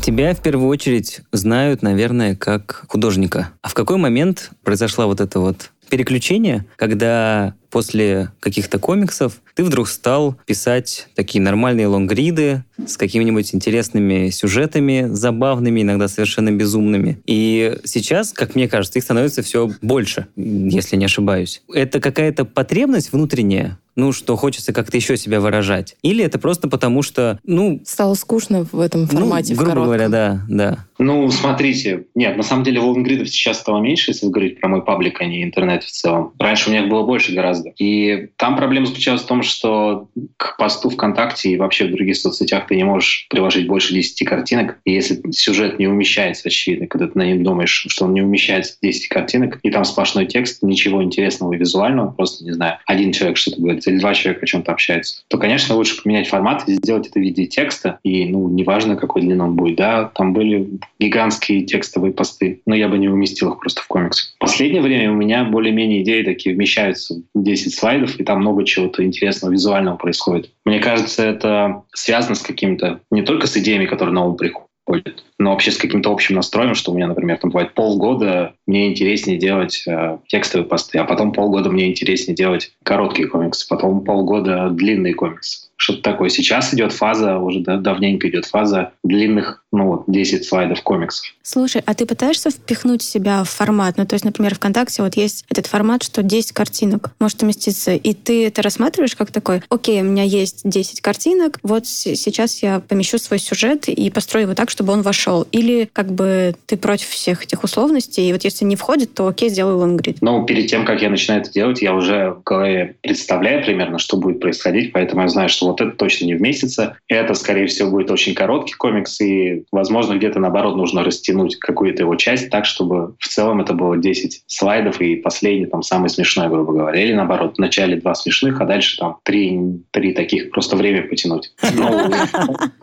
Тебя 0.00 0.34
в 0.34 0.40
первую 0.40 0.66
очередь 0.68 1.20
знают, 1.30 1.82
наверное, 1.82 2.34
как 2.34 2.86
художника. 2.88 3.50
А 3.60 3.68
в 3.68 3.74
какой 3.74 3.98
момент 3.98 4.50
произошла 4.64 5.04
вот 5.04 5.20
это 5.20 5.40
вот 5.40 5.70
переключение, 5.90 6.64
когда 6.76 7.52
после 7.74 8.30
каких-то 8.38 8.78
комиксов 8.78 9.42
ты 9.56 9.64
вдруг 9.64 9.88
стал 9.88 10.36
писать 10.46 11.08
такие 11.16 11.42
нормальные 11.42 11.88
лонгриды 11.88 12.62
с 12.86 12.96
какими-нибудь 12.96 13.52
интересными 13.52 14.30
сюжетами, 14.30 15.08
забавными, 15.10 15.82
иногда 15.82 16.06
совершенно 16.06 16.52
безумными. 16.52 17.20
И 17.26 17.76
сейчас, 17.82 18.32
как 18.32 18.54
мне 18.54 18.68
кажется, 18.68 19.00
их 19.00 19.04
становится 19.04 19.42
все 19.42 19.72
больше, 19.82 20.28
если 20.36 20.94
не 20.94 21.06
ошибаюсь. 21.06 21.62
Это 21.72 21.98
какая-то 21.98 22.44
потребность 22.44 23.12
внутренняя, 23.12 23.76
ну, 23.96 24.12
что 24.12 24.36
хочется 24.36 24.72
как-то 24.72 24.96
еще 24.96 25.16
себя 25.16 25.40
выражать? 25.40 25.96
Или 26.02 26.24
это 26.24 26.38
просто 26.38 26.68
потому, 26.68 27.02
что, 27.02 27.38
ну, 27.44 27.80
Стало 27.84 28.14
скучно 28.14 28.66
в 28.70 28.80
этом 28.80 29.02
ну, 29.02 29.06
формате, 29.06 29.54
в 29.54 29.58
грубо 29.58 29.70
коротком. 29.70 29.84
говоря, 29.84 30.08
да, 30.08 30.40
да. 30.48 30.78
Ну, 30.98 31.30
смотрите, 31.30 32.06
нет, 32.14 32.36
на 32.36 32.42
самом 32.42 32.64
деле 32.64 32.80
лонгридов 32.80 33.28
сейчас 33.28 33.60
стало 33.60 33.80
меньше, 33.80 34.10
если 34.10 34.26
говорить 34.26 34.60
про 34.60 34.68
мой 34.68 34.84
паблик, 34.84 35.20
а 35.20 35.24
не 35.24 35.44
интернет 35.44 35.84
в 35.84 35.90
целом. 35.90 36.32
Раньше 36.38 36.68
у 36.68 36.72
меня 36.72 36.82
их 36.82 36.90
было 36.90 37.04
больше 37.04 37.34
гораздо. 37.34 37.63
И 37.78 38.28
там 38.36 38.56
проблема 38.56 38.86
заключалась 38.86 39.22
в 39.22 39.26
том, 39.26 39.42
что 39.42 40.08
к 40.36 40.56
посту 40.56 40.90
ВКонтакте 40.90 41.50
и 41.50 41.56
вообще 41.56 41.86
в 41.86 41.92
других 41.92 42.16
соцсетях 42.16 42.66
ты 42.66 42.76
не 42.76 42.84
можешь 42.84 43.26
приложить 43.30 43.66
больше 43.66 43.94
10 43.94 44.26
картинок. 44.26 44.78
И 44.84 44.92
если 44.92 45.20
сюжет 45.30 45.78
не 45.78 45.86
умещается, 45.86 46.48
очевидно, 46.48 46.86
когда 46.86 47.08
ты 47.08 47.18
на 47.18 47.26
нем 47.26 47.42
думаешь, 47.42 47.86
что 47.88 48.04
он 48.04 48.14
не 48.14 48.22
умещается 48.22 48.74
в 48.74 48.84
10 48.84 49.08
картинок, 49.08 49.58
и 49.62 49.70
там 49.70 49.84
сплошной 49.84 50.26
текст, 50.26 50.62
ничего 50.62 51.02
интересного 51.02 51.54
визуального, 51.54 52.10
просто, 52.10 52.44
не 52.44 52.52
знаю, 52.52 52.78
один 52.86 53.12
человек 53.12 53.36
что-то 53.36 53.60
говорит, 53.60 53.86
или 53.86 53.98
два 53.98 54.14
человека 54.14 54.44
о 54.44 54.46
чем-то 54.46 54.72
общаются, 54.72 55.22
то, 55.28 55.38
конечно, 55.38 55.74
лучше 55.74 56.02
поменять 56.02 56.28
формат 56.28 56.68
и 56.68 56.74
сделать 56.74 57.08
это 57.08 57.18
в 57.18 57.22
виде 57.22 57.46
текста. 57.46 57.98
И, 58.02 58.26
ну, 58.26 58.48
неважно, 58.48 58.96
какой 58.96 59.22
длины 59.22 59.44
он 59.44 59.56
будет, 59.56 59.76
да, 59.76 60.10
там 60.14 60.32
были 60.32 60.68
гигантские 60.98 61.62
текстовые 61.62 62.12
посты, 62.12 62.60
но 62.66 62.74
я 62.74 62.88
бы 62.88 62.98
не 62.98 63.08
уместил 63.08 63.52
их 63.52 63.60
просто 63.60 63.82
в 63.82 63.86
комикс. 63.86 64.34
В 64.36 64.38
последнее 64.38 64.82
время 64.82 65.12
у 65.12 65.14
меня 65.14 65.44
более-менее 65.44 66.02
идеи 66.02 66.22
такие 66.22 66.54
вмещаются 66.54 67.22
в 67.34 67.42
10 67.54 67.74
слайдов, 67.74 68.18
и 68.18 68.24
там 68.24 68.40
много 68.40 68.64
чего-то 68.64 69.04
интересного, 69.04 69.52
визуального 69.52 69.96
происходит. 69.96 70.50
Мне 70.64 70.80
кажется, 70.80 71.24
это 71.24 71.82
связано 71.92 72.34
с 72.34 72.42
каким-то, 72.42 73.00
не 73.10 73.22
только 73.22 73.46
с 73.46 73.56
идеями, 73.56 73.86
которые 73.86 74.14
на 74.14 74.24
ум 74.24 74.36
приходят, 74.36 75.24
но 75.38 75.50
вообще 75.50 75.70
с 75.70 75.78
каким-то 75.78 76.12
общим 76.12 76.34
настроем, 76.34 76.74
что 76.74 76.92
у 76.92 76.94
меня, 76.94 77.06
например, 77.06 77.38
там 77.38 77.50
бывает 77.50 77.74
полгода 77.74 78.54
мне 78.66 78.88
интереснее 78.90 79.38
делать 79.38 79.84
э, 79.86 80.18
текстовые 80.26 80.68
посты, 80.68 80.98
а 80.98 81.04
потом 81.04 81.32
полгода 81.32 81.70
мне 81.70 81.88
интереснее 81.88 82.36
делать 82.36 82.72
короткие 82.82 83.28
комиксы, 83.28 83.66
потом 83.68 84.04
полгода 84.04 84.68
длинные 84.70 85.14
комиксы. 85.14 85.68
Что-то 85.84 86.00
такое. 86.00 86.30
Сейчас 86.30 86.72
идет 86.72 86.92
фаза, 86.92 87.36
уже 87.36 87.60
да- 87.60 87.76
давненько 87.76 88.26
идет 88.30 88.46
фаза 88.46 88.92
длинных, 89.02 89.62
ну 89.70 89.88
вот, 89.88 90.04
10 90.06 90.46
слайдов 90.46 90.80
комиксов. 90.80 91.26
Слушай, 91.42 91.82
а 91.84 91.92
ты 91.92 92.06
пытаешься 92.06 92.48
впихнуть 92.48 93.02
себя 93.02 93.44
в 93.44 93.50
формат? 93.50 93.98
Ну, 93.98 94.06
то 94.06 94.14
есть, 94.14 94.24
например, 94.24 94.54
ВКонтакте 94.54 95.02
вот 95.02 95.14
есть 95.14 95.44
этот 95.50 95.66
формат, 95.66 96.02
что 96.02 96.22
10 96.22 96.52
картинок 96.52 97.10
может 97.20 97.42
уместиться, 97.42 97.92
и 97.94 98.14
ты 98.14 98.46
это 98.46 98.62
рассматриваешь 98.62 99.14
как 99.14 99.30
такой, 99.30 99.60
окей, 99.68 100.00
у 100.00 100.04
меня 100.04 100.22
есть 100.22 100.62
10 100.64 101.02
картинок, 101.02 101.58
вот 101.62 101.86
сейчас 101.86 102.62
я 102.62 102.80
помещу 102.80 103.18
свой 103.18 103.38
сюжет 103.38 103.86
и 103.86 104.08
построю 104.08 104.44
его 104.44 104.54
так, 104.54 104.70
чтобы 104.70 104.94
он 104.94 105.02
вошел. 105.02 105.46
Или 105.52 105.90
как 105.92 106.10
бы 106.10 106.54
ты 106.64 106.78
против 106.78 107.08
всех 107.08 107.44
этих 107.44 107.62
условностей, 107.62 108.26
и 108.26 108.32
вот 108.32 108.42
если 108.42 108.64
не 108.64 108.76
входит, 108.76 109.12
то 109.12 109.26
окей, 109.28 109.50
сделаю 109.50 109.76
лонгрид. 109.76 110.22
Но 110.22 110.46
перед 110.46 110.66
тем, 110.68 110.86
как 110.86 111.02
я 111.02 111.10
начинаю 111.10 111.42
это 111.42 111.52
делать, 111.52 111.82
я 111.82 111.94
уже 111.94 112.30
в 112.30 112.42
голове 112.42 112.96
представляю 113.02 113.62
примерно, 113.62 113.98
что 113.98 114.16
будет 114.16 114.40
происходить, 114.40 114.90
поэтому 114.94 115.20
я 115.20 115.28
знаю, 115.28 115.50
что 115.50 115.66
вот 115.66 115.73
вот 115.74 115.86
это 115.86 115.96
точно 115.96 116.26
не 116.26 116.34
вместится. 116.34 116.96
Это, 117.08 117.34
скорее 117.34 117.66
всего, 117.66 117.90
будет 117.90 118.10
очень 118.10 118.34
короткий 118.34 118.74
комикс, 118.74 119.20
и, 119.20 119.64
возможно, 119.72 120.14
где-то, 120.14 120.38
наоборот, 120.38 120.76
нужно 120.76 121.04
растянуть 121.04 121.58
какую-то 121.58 122.02
его 122.02 122.14
часть 122.16 122.50
так, 122.50 122.64
чтобы 122.64 123.14
в 123.18 123.28
целом 123.28 123.60
это 123.60 123.74
было 123.74 123.96
10 123.96 124.44
слайдов, 124.46 125.00
и 125.00 125.16
последний, 125.16 125.66
там, 125.66 125.82
самый 125.82 126.08
смешной, 126.08 126.48
грубо 126.48 126.72
говоря. 126.72 127.02
Или, 127.02 127.12
наоборот, 127.12 127.56
в 127.56 127.60
начале 127.60 127.96
два 127.96 128.14
смешных, 128.14 128.60
а 128.60 128.64
дальше 128.64 128.96
там 128.98 129.18
три, 129.22 129.60
три 129.90 130.12
таких, 130.12 130.50
просто 130.50 130.76
время 130.76 131.06
потянуть. 131.08 131.52
Ну, 131.74 132.10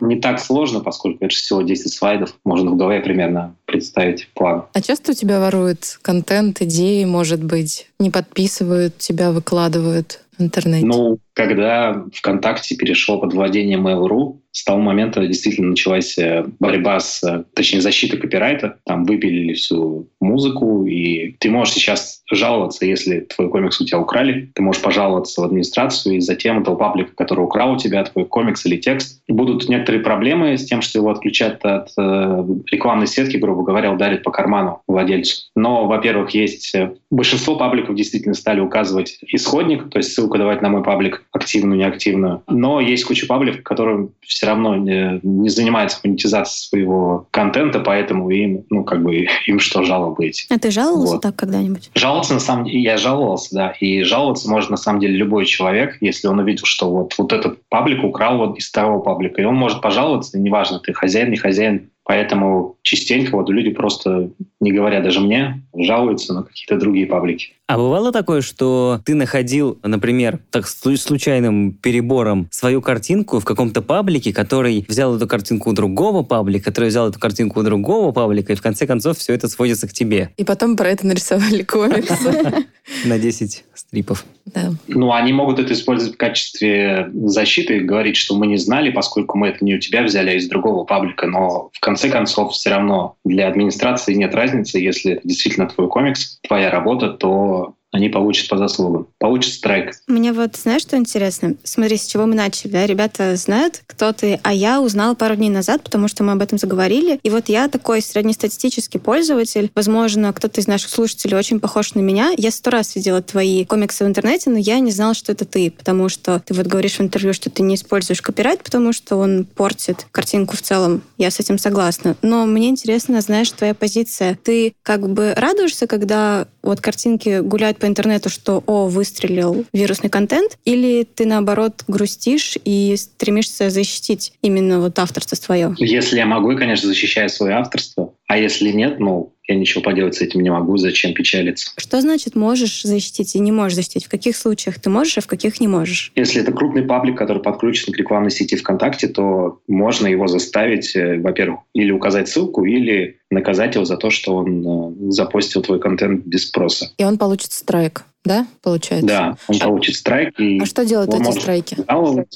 не 0.00 0.16
так 0.20 0.40
сложно, 0.40 0.80
поскольку 0.80 1.24
это 1.24 1.34
всего 1.34 1.62
10 1.62 1.92
слайдов. 1.92 2.34
Можно 2.44 2.70
в 2.70 2.76
голове 2.76 3.00
примерно 3.00 3.56
представить 3.66 4.28
план. 4.34 4.64
А 4.74 4.82
часто 4.82 5.12
у 5.12 5.14
тебя 5.14 5.40
воруют 5.40 5.98
контент, 6.02 6.60
идеи, 6.60 7.04
может 7.04 7.42
быть, 7.42 7.88
не 7.98 8.10
подписывают 8.10 8.98
тебя, 8.98 9.32
выкладывают 9.32 10.20
в 10.38 10.42
интернете? 10.42 10.86
Ну, 10.86 11.18
когда 11.34 12.04
ВКонтакте 12.14 12.76
перешел 12.76 13.20
под 13.20 13.32
владение 13.32 13.78
Mail.ru, 13.78 14.38
с 14.52 14.64
того 14.64 14.80
момента 14.80 15.26
действительно 15.26 15.70
началась 15.70 16.18
э, 16.18 16.44
борьба 16.60 17.00
с, 17.00 17.22
э, 17.24 17.44
точнее, 17.54 17.80
защита 17.80 18.18
копирайта. 18.18 18.76
Там 18.84 19.04
выпилили 19.04 19.54
всю 19.54 20.08
музыку, 20.20 20.84
и 20.84 21.36
ты 21.40 21.50
можешь 21.50 21.74
сейчас 21.74 22.22
жаловаться, 22.30 22.84
если 22.84 23.20
твой 23.20 23.48
комикс 23.48 23.80
у 23.80 23.86
тебя 23.86 23.98
украли. 23.98 24.50
Ты 24.54 24.62
можешь 24.62 24.82
пожаловаться 24.82 25.40
в 25.40 25.44
администрацию, 25.44 26.16
и 26.16 26.20
затем 26.20 26.60
этого 26.60 26.76
паблика, 26.76 27.12
который 27.14 27.40
украл 27.40 27.72
у 27.72 27.78
тебя 27.78 28.04
твой 28.04 28.26
комикс 28.26 28.66
или 28.66 28.76
текст. 28.76 29.22
Будут 29.26 29.68
некоторые 29.70 30.02
проблемы 30.02 30.58
с 30.58 30.64
тем, 30.66 30.82
что 30.82 30.98
его 30.98 31.10
отключат 31.10 31.64
от 31.64 31.88
э, 31.98 32.44
рекламной 32.70 33.06
сетки, 33.06 33.38
грубо 33.38 33.62
говоря, 33.62 33.90
ударит 33.90 34.22
по 34.22 34.30
карману 34.30 34.82
владельцу. 34.86 35.46
Но, 35.56 35.86
во-первых, 35.86 36.30
есть... 36.30 36.74
Э, 36.74 36.94
большинство 37.10 37.56
пабликов 37.56 37.94
действительно 37.94 38.34
стали 38.34 38.60
указывать 38.60 39.18
исходник, 39.28 39.88
то 39.88 39.98
есть 39.98 40.12
ссылку 40.12 40.36
давать 40.36 40.60
на 40.60 40.68
мой 40.68 40.82
паблик, 40.82 41.21
активную, 41.32 41.78
неактивную. 41.78 42.42
Но 42.46 42.80
есть 42.80 43.04
куча 43.04 43.26
пабликов, 43.26 43.62
которые 43.62 44.08
все 44.20 44.46
равно 44.46 44.76
не, 44.76 45.18
не 45.22 45.48
занимаются 45.48 45.98
монетизацией 46.04 46.68
своего 46.68 47.26
контента, 47.30 47.80
поэтому 47.80 48.30
им, 48.30 48.64
ну, 48.70 48.84
как 48.84 49.02
бы, 49.02 49.26
им 49.46 49.58
что 49.58 49.82
жалобы 49.82 50.26
эти. 50.26 50.46
А 50.50 50.58
ты 50.58 50.70
жаловался 50.70 51.14
вот. 51.14 51.22
так 51.22 51.34
когда-нибудь? 51.36 51.90
Жаловаться, 51.94 52.34
на 52.34 52.40
самом 52.40 52.66
деле, 52.66 52.80
я 52.80 52.98
жаловался, 52.98 53.54
да. 53.54 53.70
И 53.80 54.02
жаловаться 54.02 54.50
может, 54.50 54.70
на 54.70 54.76
самом 54.76 55.00
деле, 55.00 55.16
любой 55.16 55.46
человек, 55.46 55.96
если 56.00 56.28
он 56.28 56.38
увидел, 56.38 56.66
что 56.66 56.90
вот, 56.90 57.14
вот 57.16 57.32
этот 57.32 57.58
паблик 57.68 58.04
украл 58.04 58.36
вот 58.38 58.58
из 58.58 58.68
второго 58.68 59.00
паблика. 59.00 59.40
И 59.40 59.44
он 59.44 59.54
может 59.54 59.80
пожаловаться, 59.80 60.38
неважно, 60.38 60.80
ты 60.80 60.92
хозяин, 60.92 61.30
не 61.30 61.36
хозяин, 61.36 61.88
Поэтому 62.04 62.76
частенько 62.82 63.36
вот 63.36 63.48
люди 63.48 63.70
просто, 63.70 64.30
не 64.62 64.72
говоря 64.72 65.00
даже 65.00 65.20
мне, 65.20 65.62
жалуются 65.76 66.32
на 66.32 66.44
какие-то 66.44 66.78
другие 66.78 67.06
паблики. 67.06 67.54
А 67.66 67.78
бывало 67.78 68.12
такое, 68.12 68.42
что 68.42 69.00
ты 69.04 69.14
находил, 69.14 69.78
например, 69.82 70.38
так 70.50 70.68
случайным 70.68 71.72
перебором 71.72 72.48
свою 72.50 72.80
картинку 72.80 73.40
в 73.40 73.44
каком-то 73.44 73.82
паблике, 73.82 74.32
который 74.32 74.84
взял 74.88 75.16
эту 75.16 75.26
картинку 75.26 75.70
у 75.70 75.72
другого 75.72 76.22
паблика, 76.22 76.66
который 76.66 76.90
взял 76.90 77.08
эту 77.08 77.18
картинку 77.18 77.60
у 77.60 77.62
другого 77.62 78.12
паблика, 78.12 78.52
и 78.52 78.56
в 78.56 78.62
конце 78.62 78.86
концов 78.86 79.18
все 79.18 79.34
это 79.34 79.48
сводится 79.48 79.88
к 79.88 79.92
тебе. 79.92 80.30
И 80.36 80.44
потом 80.44 80.76
про 80.76 80.90
это 80.90 81.06
нарисовали 81.06 81.62
комикс. 81.64 82.10
На 83.04 83.18
10 83.18 83.64
стрипов. 83.74 84.24
Да. 84.44 84.72
Ну, 84.88 85.12
они 85.12 85.32
могут 85.32 85.58
это 85.58 85.72
использовать 85.72 86.14
в 86.14 86.18
качестве 86.18 87.10
защиты, 87.14 87.80
говорить, 87.80 88.16
что 88.16 88.36
мы 88.36 88.48
не 88.48 88.56
знали, 88.56 88.90
поскольку 88.90 89.38
мы 89.38 89.48
это 89.48 89.64
не 89.64 89.76
у 89.76 89.78
тебя 89.78 90.02
взяли, 90.02 90.30
а 90.30 90.34
из 90.34 90.48
другого 90.48 90.84
паблика. 90.84 91.26
Но 91.26 91.70
в 91.72 91.80
конце 91.80 92.10
концов 92.10 92.52
все 92.52 92.70
равно 92.70 93.16
для 93.24 93.48
администрации 93.48 94.14
нет 94.14 94.34
разницы, 94.34 94.51
если 94.78 95.12
это 95.12 95.26
действительно 95.26 95.68
твой 95.68 95.88
комикс, 95.88 96.38
твоя 96.42 96.70
работа, 96.70 97.10
то 97.10 97.76
они 97.92 98.08
получат 98.08 98.48
по 98.48 98.56
заслугам. 98.56 99.06
Получат 99.18 99.52
страйк. 99.52 99.92
Мне 100.06 100.32
вот, 100.32 100.56
знаешь, 100.56 100.82
что 100.82 100.96
интересно? 100.96 101.54
Смотри, 101.62 101.98
с 101.98 102.06
чего 102.06 102.24
мы 102.24 102.34
начали, 102.34 102.70
да? 102.72 102.86
Ребята 102.86 103.36
знают, 103.36 103.82
кто 103.86 104.12
ты, 104.12 104.40
а 104.42 104.52
я 104.54 104.80
узнала 104.80 105.14
пару 105.14 105.36
дней 105.36 105.50
назад, 105.50 105.82
потому 105.82 106.08
что 106.08 106.24
мы 106.24 106.32
об 106.32 106.40
этом 106.40 106.58
заговорили. 106.58 107.20
И 107.22 107.28
вот 107.28 107.50
я 107.50 107.68
такой 107.68 108.00
среднестатистический 108.00 108.98
пользователь. 108.98 109.70
Возможно, 109.74 110.32
кто-то 110.32 110.60
из 110.60 110.66
наших 110.66 110.88
слушателей 110.88 111.36
очень 111.36 111.60
похож 111.60 111.94
на 111.94 112.00
меня. 112.00 112.32
Я 112.38 112.50
сто 112.50 112.70
раз 112.70 112.96
видела 112.96 113.20
твои 113.20 113.66
комиксы 113.66 114.04
в 114.04 114.08
интернете, 114.08 114.48
но 114.48 114.58
я 114.58 114.78
не 114.78 114.90
знала, 114.90 115.12
что 115.12 115.32
это 115.32 115.44
ты, 115.44 115.70
потому 115.70 116.08
что 116.08 116.42
ты 116.46 116.54
вот 116.54 116.66
говоришь 116.66 116.96
в 116.96 117.02
интервью, 117.02 117.34
что 117.34 117.50
ты 117.50 117.62
не 117.62 117.74
используешь 117.74 118.22
копирайт, 118.22 118.64
потому 118.64 118.94
что 118.94 119.16
он 119.16 119.44
портит 119.44 120.06
картинку 120.12 120.56
в 120.56 120.62
целом. 120.62 121.02
Я 121.18 121.30
с 121.30 121.38
этим 121.40 121.58
согласна. 121.58 122.16
Но 122.22 122.46
мне 122.46 122.70
интересно, 122.70 123.20
знаешь, 123.20 123.50
твоя 123.50 123.74
позиция. 123.74 124.38
Ты 124.42 124.72
как 124.82 125.06
бы 125.10 125.34
радуешься, 125.36 125.86
когда 125.86 126.46
вот 126.62 126.80
картинки 126.80 127.40
гуляют 127.40 127.81
по 127.82 127.86
интернету, 127.86 128.30
что 128.30 128.62
«О, 128.66 128.86
выстрелил 128.86 129.66
вирусный 129.72 130.08
контент», 130.08 130.56
или 130.64 131.02
ты, 131.02 131.26
наоборот, 131.26 131.82
грустишь 131.88 132.56
и 132.64 132.94
стремишься 132.96 133.70
защитить 133.70 134.34
именно 134.40 134.78
вот 134.78 134.96
авторство 135.00 135.34
свое? 135.34 135.74
Если 135.78 136.16
я 136.16 136.24
могу, 136.24 136.52
я, 136.52 136.58
конечно, 136.58 136.86
защищаю 136.86 137.28
свое 137.28 137.54
авторство. 137.54 138.14
А 138.32 138.38
если 138.38 138.70
нет, 138.72 138.98
ну, 138.98 139.34
я 139.46 139.56
ничего 139.56 139.82
поделать 139.82 140.14
с 140.14 140.22
этим 140.22 140.40
не 140.40 140.48
могу, 140.48 140.78
зачем 140.78 141.12
печалиться. 141.12 141.70
Что 141.76 142.00
значит 142.00 142.34
можешь 142.34 142.82
защитить 142.82 143.34
и 143.34 143.38
не 143.38 143.52
можешь 143.52 143.74
защитить? 143.74 144.06
В 144.06 144.08
каких 144.08 144.38
случаях 144.38 144.80
ты 144.80 144.88
можешь, 144.88 145.18
а 145.18 145.20
в 145.20 145.26
каких 145.26 145.60
не 145.60 145.68
можешь? 145.68 146.12
Если 146.16 146.40
это 146.40 146.50
крупный 146.50 146.82
паблик, 146.82 147.18
который 147.18 147.42
подключен 147.42 147.92
к 147.92 147.96
рекламной 147.98 148.30
сети 148.30 148.56
ВКонтакте, 148.56 149.08
то 149.08 149.60
можно 149.68 150.06
его 150.06 150.28
заставить, 150.28 150.96
э, 150.96 151.18
во-первых, 151.18 151.60
или 151.74 151.90
указать 151.90 152.26
ссылку, 152.26 152.64
или 152.64 153.18
наказать 153.30 153.74
его 153.74 153.84
за 153.84 153.98
то, 153.98 154.08
что 154.08 154.36
он 154.36 154.66
э, 154.66 155.10
запостил 155.10 155.60
твой 155.60 155.78
контент 155.78 156.24
без 156.24 156.48
спроса. 156.48 156.90
И 156.96 157.04
он 157.04 157.18
получит 157.18 157.52
страйк 157.52 158.06
да, 158.24 158.46
получается? 158.62 159.06
Да, 159.06 159.36
он 159.48 159.58
получит 159.58 159.96
страйк. 159.96 160.38
И 160.38 160.60
а 160.60 160.64
что 160.66 160.84
делают 160.86 161.12
эти 161.12 161.38
страйки? 161.38 161.76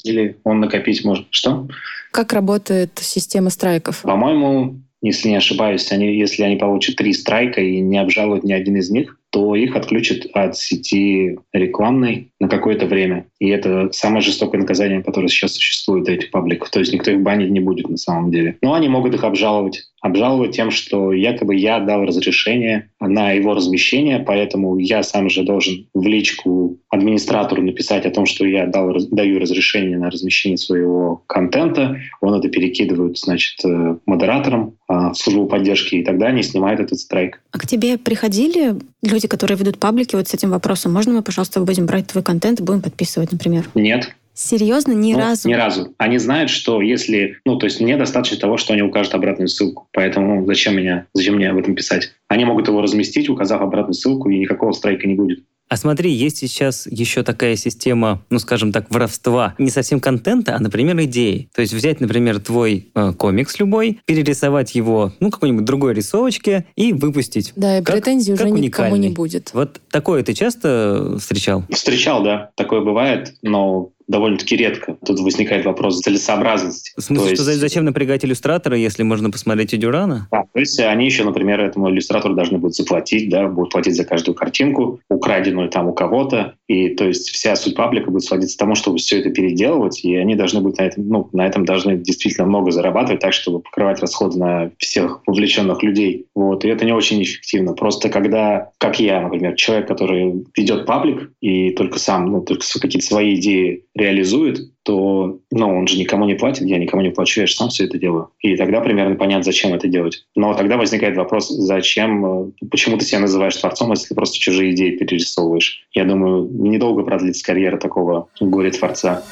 Или 0.03 0.37
он 0.43 0.59
накопить 0.59 1.05
может. 1.05 1.27
Что? 1.29 1.67
Как 2.11 2.33
работает 2.33 2.99
система 3.01 3.49
страйков? 3.49 4.01
По-моему, 4.01 4.81
если 5.01 5.29
не 5.29 5.35
ошибаюсь, 5.35 5.91
они, 5.91 6.17
если 6.17 6.43
они 6.43 6.55
получат 6.55 6.95
три 6.95 7.13
страйка 7.13 7.61
и 7.61 7.79
не 7.79 7.97
обжалуют 7.97 8.43
ни 8.43 8.53
один 8.53 8.77
из 8.77 8.89
них, 8.89 9.17
то 9.29 9.55
их 9.55 9.75
отключат 9.75 10.25
от 10.33 10.57
сети 10.57 11.37
рекламной 11.53 12.31
на 12.39 12.47
какое-то 12.47 12.85
время. 12.85 13.27
И 13.39 13.49
это 13.49 13.89
самое 13.91 14.21
жестокое 14.21 14.61
наказание, 14.61 15.03
которое 15.03 15.27
сейчас 15.27 15.53
существует 15.53 16.05
для 16.05 16.15
этих 16.15 16.31
пабликов. 16.31 16.69
То 16.69 16.79
есть 16.79 16.93
никто 16.93 17.11
их 17.11 17.21
банить 17.21 17.51
не 17.51 17.59
будет 17.59 17.89
на 17.89 17.97
самом 17.97 18.31
деле. 18.31 18.57
Но 18.61 18.73
они 18.73 18.87
могут 18.87 19.13
их 19.13 19.23
обжаловать. 19.23 19.83
Обжаловать 20.01 20.55
тем, 20.55 20.69
что 20.71 21.11
якобы 21.11 21.55
я 21.55 21.79
дал 21.79 22.05
разрешение 22.05 22.91
на 22.99 23.31
его 23.31 23.55
размещение, 23.55 24.19
поэтому 24.19 24.77
я 24.77 25.01
сам 25.01 25.29
же 25.29 25.43
должен 25.43 25.87
в 25.93 26.05
личку 26.05 26.77
администратору 26.89 27.63
написать 27.63 28.05
о 28.05 28.11
том, 28.11 28.25
что 28.25 28.45
я 28.45 28.67
дал, 28.67 28.93
даю 29.11 29.39
разрешение 29.39 29.97
на 29.97 30.09
размещение 30.09 30.57
своего 30.57 31.23
контента. 31.27 31.99
Он 32.21 32.35
это 32.35 32.47
перекидывает, 32.49 33.17
значит, 33.17 33.63
э, 33.65 33.97
модераторам 34.05 34.75
а, 34.87 35.11
в 35.13 35.17
службу 35.17 35.47
поддержки, 35.47 35.95
и 35.95 36.03
тогда 36.03 36.27
они 36.27 36.43
снимают 36.43 36.79
этот 36.79 36.99
страйк. 36.99 37.41
А 37.51 37.57
к 37.57 37.65
тебе 37.65 37.97
приходили 37.97 38.75
люди, 39.01 39.27
которые 39.27 39.57
ведут 39.57 39.79
паблики 39.79 40.15
вот 40.15 40.27
с 40.27 40.33
этим 40.33 40.51
вопросом? 40.51 40.93
Можно 40.93 41.13
мы, 41.13 41.21
пожалуйста, 41.23 41.59
будем 41.59 41.87
брать 41.87 42.07
твой 42.07 42.23
контент 42.23 42.59
и 42.59 42.63
будем 42.63 42.81
подписывать, 42.81 43.31
например? 43.31 43.65
Нет. 43.75 44.13
Серьезно, 44.37 44.91
ни 44.91 45.13
ну, 45.13 45.19
разу? 45.19 45.49
Ни 45.49 45.53
разу. 45.55 45.95
Они 45.97 46.19
знают, 46.19 46.51
что 46.51 46.79
если... 46.79 47.39
Ну, 47.43 47.57
то 47.57 47.65
есть 47.65 47.81
мне 47.81 47.97
достаточно 47.97 48.37
того, 48.37 48.57
что 48.57 48.73
они 48.73 48.83
укажут 48.83 49.15
обратную 49.15 49.47
ссылку. 49.47 49.87
Поэтому 49.93 50.45
зачем, 50.45 50.77
меня, 50.77 51.07
зачем 51.13 51.37
мне 51.37 51.49
об 51.49 51.57
этом 51.57 51.73
писать? 51.73 52.11
Они 52.27 52.45
могут 52.45 52.67
его 52.67 52.79
разместить, 52.81 53.29
указав 53.29 53.61
обратную 53.61 53.95
ссылку, 53.95 54.29
и 54.29 54.37
никакого 54.37 54.73
страйка 54.73 55.07
не 55.07 55.15
будет. 55.15 55.39
А 55.69 55.75
смотри, 55.75 56.11
есть 56.11 56.37
сейчас 56.37 56.87
еще 56.87 57.23
такая 57.23 57.55
система, 57.55 58.23
ну, 58.29 58.39
скажем 58.39 58.71
так, 58.71 58.89
воровства. 58.89 59.55
Не 59.57 59.69
совсем 59.69 59.99
контента, 59.99 60.55
а, 60.55 60.59
например, 60.59 61.01
идеи. 61.03 61.49
То 61.53 61.61
есть 61.61 61.73
взять, 61.73 61.99
например, 61.99 62.39
твой 62.39 62.89
э, 62.93 63.13
комикс 63.13 63.59
любой, 63.59 63.99
перерисовать 64.05 64.75
его, 64.75 65.13
ну, 65.19 65.29
какой-нибудь 65.29 65.65
другой 65.65 65.93
рисовочке 65.93 66.67
и 66.75 66.93
выпустить. 66.93 67.53
Да, 67.55 67.79
и 67.79 67.83
как, 67.83 67.95
претензий 67.95 68.33
уже 68.33 68.43
уникальный. 68.43 68.67
никому 68.67 68.95
не 68.95 69.09
будет. 69.09 69.49
Вот 69.53 69.81
такое 69.89 70.23
ты 70.23 70.33
часто 70.33 71.17
встречал? 71.19 71.65
Встречал, 71.69 72.23
да. 72.23 72.51
Такое 72.55 72.79
бывает, 72.81 73.33
но 73.41 73.91
довольно-таки 74.07 74.55
редко. 74.55 74.97
Тут 75.05 75.19
возникает 75.19 75.65
вопрос 75.65 75.99
целесообразности. 75.99 76.91
В 76.97 77.01
смысле, 77.01 77.29
то 77.29 77.35
что 77.35 77.51
есть... 77.51 77.61
зачем 77.61 77.85
напрягать 77.85 78.23
иллюстратора, 78.23 78.77
если 78.77 79.03
можно 79.03 79.29
посмотреть 79.29 79.73
у 79.73 79.77
Дюрана? 79.77 80.27
Да, 80.31 80.43
то 80.51 80.59
есть 80.59 80.79
они 80.79 81.05
еще, 81.05 81.23
например, 81.23 81.59
этому 81.59 81.89
иллюстратору 81.89 82.33
должны 82.33 82.57
будут 82.57 82.75
заплатить, 82.75 83.29
да, 83.29 83.47
будут 83.47 83.71
платить 83.71 83.95
за 83.95 84.05
каждую 84.05 84.35
картинку, 84.35 84.99
украденную 85.09 85.69
там 85.69 85.87
у 85.87 85.93
кого-то, 85.93 86.55
и 86.67 86.89
то 86.89 87.05
есть 87.05 87.29
вся 87.29 87.55
суть 87.55 87.75
паблика 87.75 88.11
будет 88.11 88.23
сводиться 88.23 88.57
к 88.57 88.59
тому, 88.59 88.75
чтобы 88.75 88.97
все 88.97 89.19
это 89.19 89.29
переделывать, 89.29 90.03
и 90.03 90.15
они 90.15 90.35
должны 90.35 90.61
быть 90.61 90.77
на 90.77 90.83
этом, 90.83 91.07
ну, 91.07 91.29
на 91.33 91.45
этом 91.45 91.65
должны 91.65 91.97
действительно 91.97 92.47
много 92.47 92.71
зарабатывать, 92.71 93.21
так, 93.21 93.33
чтобы 93.33 93.59
покрывать 93.59 93.99
расходы 93.99 94.37
на 94.37 94.71
всех 94.77 95.21
вовлеченных 95.25 95.83
людей. 95.83 96.25
Вот, 96.35 96.65
и 96.65 96.69
это 96.69 96.85
не 96.85 96.93
очень 96.93 97.21
эффективно. 97.23 97.73
Просто 97.73 98.09
когда, 98.09 98.71
как 98.77 98.99
я, 98.99 99.21
например, 99.21 99.55
человек, 99.55 99.87
который 99.87 100.45
ведет 100.55 100.85
паблик 100.85 101.31
и 101.41 101.71
только 101.71 101.99
сам, 101.99 102.31
ну, 102.31 102.41
только 102.41 102.65
какие-то 102.79 103.05
свои 103.05 103.35
идеи 103.35 103.83
реализует, 103.97 104.59
то 104.83 105.39
ну, 105.51 105.77
он 105.77 105.87
же 105.87 105.97
никому 105.97 106.25
не 106.25 106.35
платит, 106.35 106.67
я 106.67 106.77
никому 106.77 107.01
не 107.01 107.09
плачу, 107.09 107.41
я 107.41 107.47
же 107.47 107.53
сам 107.53 107.69
все 107.69 107.85
это 107.85 107.97
делаю. 107.97 108.29
И 108.39 108.55
тогда 108.55 108.81
примерно 108.81 109.15
понятно, 109.15 109.43
зачем 109.43 109.73
это 109.73 109.87
делать. 109.87 110.25
Но 110.35 110.53
тогда 110.53 110.77
возникает 110.77 111.17
вопрос, 111.17 111.49
зачем, 111.49 112.25
э, 112.25 112.51
почему 112.69 112.97
ты 112.97 113.05
себя 113.05 113.19
называешь 113.19 113.55
творцом, 113.55 113.91
если 113.91 114.09
ты 114.09 114.15
просто 114.15 114.37
чужие 114.37 114.71
идеи 114.71 114.95
перерисовываешь. 114.95 115.87
Я 115.93 116.05
думаю, 116.05 116.49
недолго 116.51 117.03
продлится 117.03 117.43
карьера 117.43 117.77
такого 117.77 118.29
горе-творца. 118.39 119.23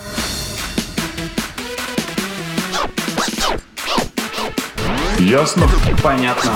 Ясно? 5.19 5.63
Понятно. 6.03 6.51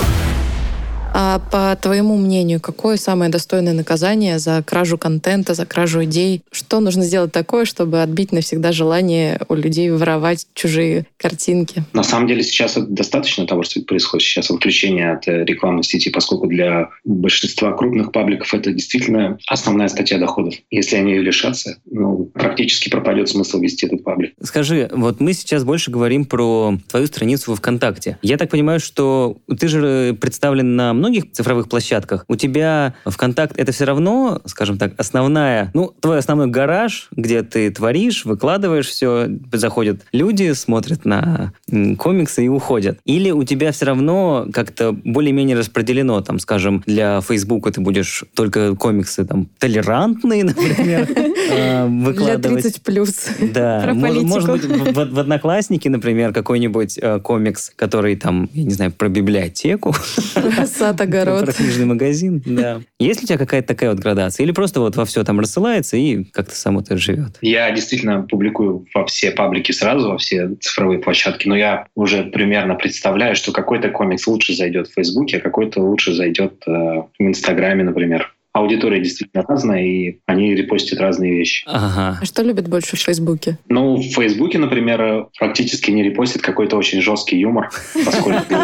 А 1.12 1.40
по 1.50 1.76
твоему 1.80 2.16
мнению, 2.16 2.60
какое 2.60 2.96
самое 2.96 3.30
достойное 3.30 3.72
наказание 3.72 4.38
за 4.38 4.62
кражу 4.62 4.98
контента, 4.98 5.54
за 5.54 5.66
кражу 5.66 6.04
идей? 6.04 6.42
Что 6.52 6.80
нужно 6.80 7.02
сделать 7.02 7.32
такое, 7.32 7.64
чтобы 7.64 8.02
отбить 8.02 8.32
навсегда 8.32 8.72
желание 8.72 9.40
у 9.48 9.54
людей 9.54 9.90
воровать 9.90 10.46
чужие 10.54 11.06
картинки? 11.16 11.84
На 11.92 12.02
самом 12.02 12.28
деле 12.28 12.42
сейчас 12.42 12.76
это 12.76 12.86
достаточно 12.86 13.46
того, 13.46 13.62
что 13.62 13.80
происходит 13.82 14.26
сейчас, 14.26 14.50
отключение 14.50 15.12
от 15.12 15.26
э, 15.28 15.44
рекламной 15.44 15.82
сети, 15.82 16.10
поскольку 16.10 16.46
для 16.46 16.90
большинства 17.04 17.72
крупных 17.72 18.12
пабликов 18.12 18.52
это 18.54 18.72
действительно 18.72 19.38
основная 19.46 19.88
статья 19.88 20.18
доходов. 20.18 20.54
Если 20.70 20.96
они 20.96 21.12
ее 21.12 21.22
лишатся, 21.22 21.78
ну, 21.90 22.26
практически 22.32 22.88
пропадет 22.88 23.28
смысл 23.28 23.58
вести 23.58 23.86
этот 23.86 24.04
паблик. 24.04 24.34
Скажи, 24.42 24.88
вот 24.92 25.20
мы 25.20 25.32
сейчас 25.32 25.64
больше 25.64 25.90
говорим 25.90 26.24
про 26.24 26.78
твою 26.88 27.06
страницу 27.06 27.50
во 27.50 27.56
ВКонтакте. 27.56 28.18
Я 28.22 28.36
так 28.36 28.50
понимаю, 28.50 28.80
что 28.80 29.38
ты 29.58 29.68
же 29.68 30.16
представлен 30.20 30.76
на 30.76 30.92
многих 31.00 31.32
цифровых 31.32 31.68
площадках. 31.68 32.24
У 32.28 32.36
тебя 32.36 32.94
ВКонтакт 33.04 33.58
это 33.58 33.72
все 33.72 33.84
равно, 33.84 34.40
скажем 34.44 34.78
так, 34.78 34.92
основная, 34.96 35.70
ну, 35.74 35.92
твой 36.00 36.18
основной 36.18 36.46
гараж, 36.46 37.08
где 37.16 37.42
ты 37.42 37.70
творишь, 37.70 38.24
выкладываешь 38.24 38.86
все, 38.86 39.28
заходят 39.52 40.02
люди, 40.12 40.52
смотрят 40.52 41.04
на 41.04 41.52
комиксы 41.98 42.44
и 42.44 42.48
уходят. 42.48 42.98
Или 43.04 43.30
у 43.30 43.44
тебя 43.44 43.72
все 43.72 43.86
равно 43.86 44.46
как-то 44.52 44.92
более-менее 44.92 45.56
распределено, 45.56 46.20
там, 46.20 46.38
скажем, 46.38 46.82
для 46.86 47.20
Фейсбука 47.20 47.72
ты 47.72 47.80
будешь 47.80 48.24
только 48.34 48.76
комиксы 48.76 49.24
там 49.24 49.48
толерантные, 49.58 50.44
например, 50.50 51.06
Для 51.06 51.86
выкладывать. 51.86 52.62
30 52.62 52.82
плюс. 52.82 53.26
Да, 53.40 53.92
может, 53.94 54.50
быть, 54.50 54.64
в 54.64 55.18
Одноклассники, 55.18 55.88
например, 55.88 56.32
какой-нибудь 56.32 56.98
э, 57.00 57.20
комикс, 57.20 57.72
который 57.74 58.16
там, 58.16 58.48
я 58.52 58.64
не 58.64 58.70
знаю, 58.70 58.92
про 58.92 59.08
библиотеку, 59.08 59.94
Сад, 60.90 61.00
огород. 61.00 61.44
про 61.44 61.52
книжный 61.52 61.86
магазин, 61.86 62.42
да. 62.44 62.80
Есть 62.98 63.20
ли 63.20 63.24
у 63.24 63.26
тебя 63.28 63.38
какая-то 63.38 63.68
такая 63.68 63.90
вот 63.90 63.98
градация? 63.98 64.44
Или 64.44 64.52
просто 64.52 64.80
вот 64.80 64.96
во 64.96 65.04
все 65.04 65.24
там 65.24 65.40
рассылается 65.40 65.96
и 65.96 66.24
как-то 66.24 66.54
само 66.54 66.80
это 66.80 66.96
живет? 66.96 67.38
Я 67.42 67.70
действительно 67.70 68.22
публикую 68.22 68.86
во 68.94 69.06
все 69.06 69.30
паблики 69.30 69.72
сразу, 69.72 70.10
во 70.10 70.18
все 70.18 70.50
цифровые 70.60 70.98
площадки, 70.98 71.48
но 71.48 71.56
я 71.56 71.86
уже 71.94 72.24
примерно 72.24 72.74
представляю, 72.74 73.36
что 73.36 73.52
какой-то 73.52 73.90
комикс 73.90 74.26
лучше 74.26 74.54
зайдет 74.54 74.88
в 74.88 74.94
Фейсбуке, 74.94 75.38
а 75.38 75.40
какой-то 75.40 75.80
лучше 75.80 76.12
зайдет 76.12 76.62
э, 76.66 76.70
в 76.70 77.06
Инстаграме, 77.18 77.84
например. 77.84 78.34
Аудитория 78.52 79.00
действительно 79.00 79.44
разная, 79.46 79.84
и 79.84 80.18
они 80.26 80.54
репостят 80.56 80.98
разные 80.98 81.32
вещи. 81.38 81.64
Ага. 81.66 82.18
А 82.20 82.24
что 82.24 82.42
любят 82.42 82.68
больше 82.68 82.96
в 82.96 83.00
Фейсбуке? 83.00 83.58
Ну, 83.68 83.96
в 83.96 84.02
Фейсбуке, 84.02 84.58
например, 84.58 85.28
практически 85.38 85.92
не 85.92 86.02
репостит 86.02 86.42
какой-то 86.42 86.76
очень 86.76 87.00
жесткий 87.00 87.38
юмор, 87.38 87.70
поскольку, 88.04 88.54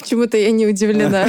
Почему-то 0.00 0.36
я 0.36 0.50
не 0.50 0.66
удивлена. 0.66 1.28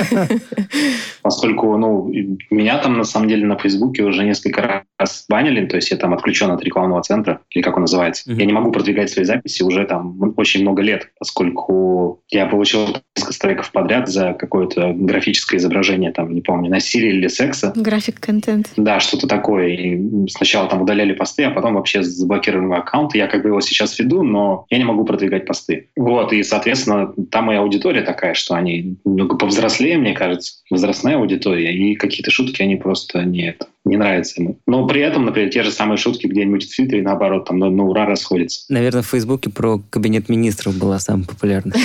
поскольку 1.21 1.77
ну, 1.77 2.11
меня 2.49 2.79
там, 2.79 2.97
на 2.97 3.03
самом 3.03 3.27
деле, 3.27 3.45
на 3.45 3.57
Фейсбуке 3.57 4.03
уже 4.03 4.23
несколько 4.23 4.61
раз 4.61 4.83
банили, 5.29 5.65
то 5.65 5.75
есть 5.75 5.91
я 5.91 5.97
там 5.97 6.13
отключен 6.13 6.51
от 6.51 6.63
рекламного 6.63 7.01
центра, 7.01 7.41
или 7.51 7.61
как 7.61 7.75
он 7.75 7.81
называется. 7.81 8.29
Мгм. 8.29 8.39
Я 8.39 8.45
не 8.45 8.53
могу 8.53 8.71
продвигать 8.71 9.09
свои 9.09 9.25
записи 9.25 9.63
уже 9.63 9.85
там 9.85 10.33
очень 10.37 10.61
много 10.61 10.81
лет, 10.81 11.09
поскольку 11.19 12.21
я 12.29 12.45
получил 12.45 12.97
несколько 13.15 13.33
страйков 13.33 13.71
подряд 13.71 14.07
за 14.07 14.33
какое-то 14.33 14.93
графическое 14.93 15.57
изображение, 15.57 16.11
там, 16.11 16.33
не 16.33 16.41
помню, 16.41 16.69
насилия 16.69 17.09
или 17.09 17.27
секса. 17.27 17.73
График 17.75 18.19
контент. 18.19 18.71
Да, 18.77 18.99
что-то 18.99 19.27
такое. 19.27 19.67
И 19.69 20.27
сначала 20.29 20.69
там 20.69 20.81
удаляли 20.81 21.13
посты, 21.13 21.43
а 21.43 21.51
потом 21.51 21.75
вообще 21.75 22.03
заблокировали 22.03 22.65
мой 22.65 22.77
аккаунт. 22.79 23.15
Я 23.15 23.27
как 23.27 23.43
бы 23.43 23.49
его 23.49 23.61
сейчас 23.61 23.97
веду, 23.99 24.23
но 24.23 24.65
я 24.69 24.77
не 24.77 24.83
могу 24.83 25.05
продвигать 25.05 25.45
посты. 25.45 25.89
Вот, 25.95 26.33
и, 26.33 26.43
соответственно, 26.43 27.13
там 27.31 27.45
моя 27.45 27.59
аудитория 27.59 28.01
такая, 28.01 28.33
что 28.33 28.55
они 28.55 28.97
немного 29.03 29.37
повзрослее, 29.37 29.97
мне 29.97 30.13
кажется, 30.13 30.61
возрастная 30.69 31.17
аудитория, 31.17 31.73
и 31.73 31.95
какие-то 31.95 32.31
шутки, 32.31 32.61
они 32.61 32.75
просто 32.75 33.23
не, 33.23 33.49
это, 33.49 33.67
не 33.85 33.97
нравятся 33.97 34.41
ему. 34.41 34.57
Но 34.67 34.85
при 34.87 35.01
этом, 35.01 35.25
например, 35.25 35.49
те 35.51 35.63
же 35.63 35.71
самые 35.71 35.97
шутки 35.97 36.27
где-нибудь 36.27 36.65
в 36.65 36.75
Твиттере, 36.75 37.01
наоборот, 37.01 37.45
там 37.45 37.59
на, 37.59 37.69
на 37.69 37.83
ура 37.83 38.05
расходятся. 38.05 38.65
Наверное, 38.69 39.03
в 39.03 39.07
Фейсбуке 39.07 39.49
про 39.49 39.79
кабинет 39.89 40.27
министров 40.27 40.77
была 40.77 40.99
самая 40.99 41.25
популярная. 41.25 41.75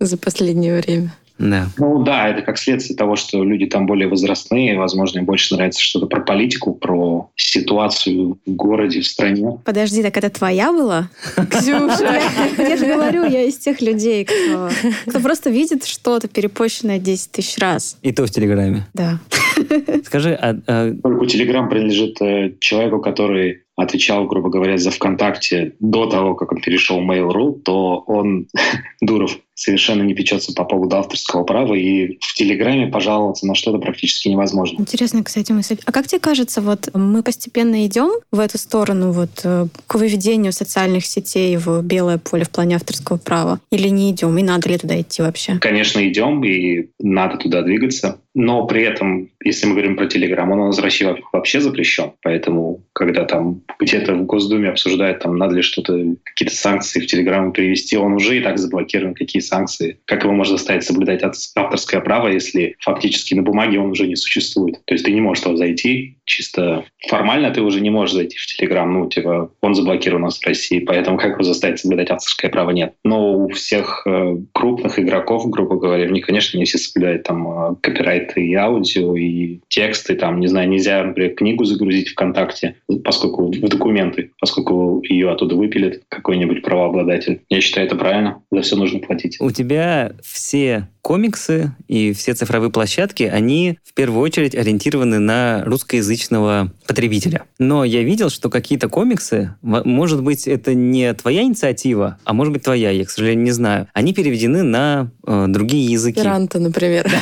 За 0.00 0.16
последнее 0.16 0.80
время. 0.80 1.12
Да. 1.38 1.68
Ну 1.78 2.04
да, 2.04 2.28
это 2.28 2.42
как 2.42 2.58
следствие 2.58 2.96
того, 2.96 3.16
что 3.16 3.42
люди 3.42 3.66
там 3.66 3.86
более 3.86 4.08
возрастные, 4.08 4.78
возможно, 4.78 5.18
им 5.18 5.24
больше 5.24 5.54
нравится 5.54 5.82
что-то 5.82 6.06
про 6.06 6.20
политику, 6.20 6.74
про 6.74 7.28
ситуацию 7.34 8.38
в 8.46 8.50
городе, 8.52 9.00
в 9.00 9.06
стране. 9.06 9.58
Подожди, 9.64 10.02
так 10.02 10.16
это 10.16 10.30
твоя 10.30 10.72
была? 10.72 11.10
Ксюша! 11.50 12.20
Я, 12.56 12.76
же 12.76 12.86
говорю, 12.86 13.24
я 13.24 13.42
из 13.42 13.58
тех 13.58 13.80
людей, 13.80 14.24
кто, 14.24 14.70
кто 15.06 15.20
просто 15.20 15.50
видит 15.50 15.84
что-то 15.84 16.28
перепощенное 16.28 17.00
10 17.00 17.32
тысяч 17.32 17.58
раз. 17.58 17.96
И 18.02 18.12
то 18.12 18.26
в 18.26 18.30
Телеграме. 18.30 18.86
Да. 18.94 19.18
Скажи, 20.04 20.34
а, 20.34 20.56
а, 20.66 20.92
Поскольку 21.02 21.26
Телеграм 21.26 21.68
принадлежит 21.68 22.20
э, 22.22 22.54
человеку, 22.60 23.00
который 23.00 23.63
отвечал, 23.76 24.26
грубо 24.26 24.50
говоря, 24.50 24.78
за 24.78 24.90
ВКонтакте 24.90 25.74
до 25.80 26.06
того, 26.06 26.34
как 26.34 26.52
он 26.52 26.60
перешел 26.60 27.00
в 27.00 27.10
Mail.ru, 27.10 27.60
то 27.60 28.04
он, 28.06 28.46
Дуров, 29.00 29.38
совершенно 29.54 30.02
не 30.02 30.14
печется 30.14 30.52
по 30.52 30.64
поводу 30.64 30.96
авторского 30.96 31.44
права, 31.44 31.74
и 31.74 32.18
в 32.20 32.34
Телеграме 32.34 32.88
пожаловаться 32.88 33.46
на 33.46 33.54
что-то 33.54 33.78
практически 33.78 34.28
невозможно. 34.28 34.80
Интересная, 34.80 35.22
кстати, 35.22 35.52
мысль. 35.52 35.78
А 35.84 35.92
как 35.92 36.08
тебе 36.08 36.20
кажется, 36.20 36.60
вот 36.60 36.88
мы 36.92 37.22
постепенно 37.22 37.86
идем 37.86 38.10
в 38.32 38.40
эту 38.40 38.58
сторону, 38.58 39.12
вот 39.12 39.40
э, 39.44 39.66
к 39.86 39.94
выведению 39.94 40.52
социальных 40.52 41.06
сетей 41.06 41.56
в 41.56 41.82
белое 41.82 42.18
поле 42.18 42.44
в 42.44 42.50
плане 42.50 42.76
авторского 42.76 43.16
права? 43.16 43.60
Или 43.70 43.88
не 43.88 44.10
идем? 44.10 44.36
И 44.38 44.42
надо 44.42 44.68
ли 44.68 44.78
туда 44.78 45.00
идти 45.00 45.22
вообще? 45.22 45.58
Конечно, 45.60 46.06
идем, 46.06 46.42
и 46.44 46.88
надо 46.98 47.36
туда 47.36 47.62
двигаться. 47.62 48.18
Но 48.34 48.66
при 48.66 48.82
этом, 48.82 49.30
если 49.44 49.66
мы 49.66 49.74
говорим 49.74 49.96
про 49.96 50.06
Телеграм, 50.06 50.50
он 50.50 50.58
у 50.60 50.66
нас 50.66 50.78
в 50.78 50.82
России 50.82 51.04
во- 51.04 51.18
вообще 51.32 51.60
запрещен. 51.60 52.12
Поэтому, 52.22 52.82
когда 52.92 53.24
там 53.24 53.60
где-то 53.78 54.14
в 54.14 54.24
Госдуме 54.26 54.68
обсуждают, 54.68 55.20
там, 55.20 55.36
надо 55.36 55.56
ли 55.56 55.62
что-то, 55.62 55.98
какие-то 56.24 56.54
санкции 56.54 57.00
в 57.00 57.06
Телеграм 57.06 57.52
перевести, 57.52 57.96
он 57.96 58.14
уже 58.14 58.38
и 58.38 58.40
так 58.40 58.58
заблокирован. 58.58 59.14
Какие 59.14 59.40
санкции? 59.40 59.98
Как 60.06 60.24
его 60.24 60.32
можно 60.32 60.56
заставить 60.56 60.84
соблюдать 60.84 61.22
ав- 61.22 61.36
авторское 61.56 62.00
право, 62.00 62.28
если 62.28 62.76
фактически 62.80 63.34
на 63.34 63.42
бумаге 63.42 63.78
он 63.78 63.90
уже 63.90 64.06
не 64.06 64.16
существует? 64.16 64.84
То 64.84 64.94
есть 64.94 65.04
ты 65.04 65.12
не 65.12 65.20
можешь 65.20 65.44
туда 65.44 65.56
зайти, 65.56 66.18
чисто 66.24 66.84
формально 67.08 67.50
ты 67.50 67.60
уже 67.60 67.80
не 67.80 67.90
можешь 67.90 68.14
зайти 68.14 68.36
в 68.36 68.46
Телеграм, 68.46 68.92
ну, 68.92 69.08
типа, 69.08 69.50
он 69.60 69.74
заблокирован 69.74 70.22
у 70.22 70.24
нас 70.26 70.38
в 70.38 70.46
России, 70.46 70.80
поэтому 70.80 71.18
как 71.18 71.32
его 71.32 71.42
заставить 71.42 71.80
соблюдать 71.80 72.10
авторское 72.10 72.50
право, 72.50 72.70
нет. 72.70 72.94
Но 73.04 73.34
у 73.34 73.48
всех 73.50 74.02
э, 74.06 74.36
крупных 74.52 74.98
игроков, 74.98 75.48
грубо 75.50 75.76
говоря, 75.76 76.04
они, 76.04 76.20
конечно, 76.20 76.58
не 76.58 76.64
все 76.64 76.78
соблюдают 76.78 77.24
там 77.24 77.48
э, 77.48 77.76
копирайт 77.80 78.36
и 78.36 78.54
аудио, 78.54 79.16
и 79.16 79.60
тексты, 79.68 80.14
там, 80.14 80.40
не 80.40 80.46
знаю, 80.46 80.68
нельзя, 80.68 81.02
например, 81.02 81.34
книгу 81.34 81.64
загрузить 81.64 82.10
ВКонтакте, 82.10 82.76
поскольку 83.04 83.50
в 83.50 83.68
документы, 83.68 84.30
поскольку 84.40 85.02
ее 85.08 85.30
оттуда 85.30 85.56
выпилит 85.56 86.02
какой-нибудь 86.08 86.62
правообладатель. 86.62 87.42
Я 87.48 87.60
считаю, 87.60 87.86
это 87.86 87.96
правильно, 87.96 88.42
за 88.50 88.62
все 88.62 88.76
нужно 88.76 89.00
платить. 89.00 89.36
у 89.40 89.50
тебя 89.50 90.12
все 90.22 90.88
комиксы 91.04 91.76
и 91.86 92.14
все 92.14 92.32
цифровые 92.32 92.70
площадки, 92.70 93.24
они 93.24 93.78
в 93.84 93.92
первую 93.92 94.22
очередь 94.22 94.54
ориентированы 94.54 95.18
на 95.18 95.62
русскоязычного 95.66 96.72
потребителя. 96.86 97.42
Но 97.58 97.84
я 97.84 98.02
видел, 98.02 98.30
что 98.30 98.48
какие-то 98.48 98.88
комиксы, 98.88 99.54
может 99.60 100.22
быть, 100.22 100.48
это 100.48 100.72
не 100.72 101.12
твоя 101.12 101.42
инициатива, 101.42 102.16
а 102.24 102.32
может 102.32 102.54
быть 102.54 102.62
твоя, 102.62 102.90
я, 102.90 103.04
к 103.04 103.10
сожалению, 103.10 103.44
не 103.44 103.50
знаю. 103.50 103.86
Они 103.92 104.14
переведены 104.14 104.62
на 104.62 105.10
э, 105.26 105.44
другие 105.48 105.92
языки. 105.92 106.20
Пиранта, 106.20 106.58
например. 106.58 107.04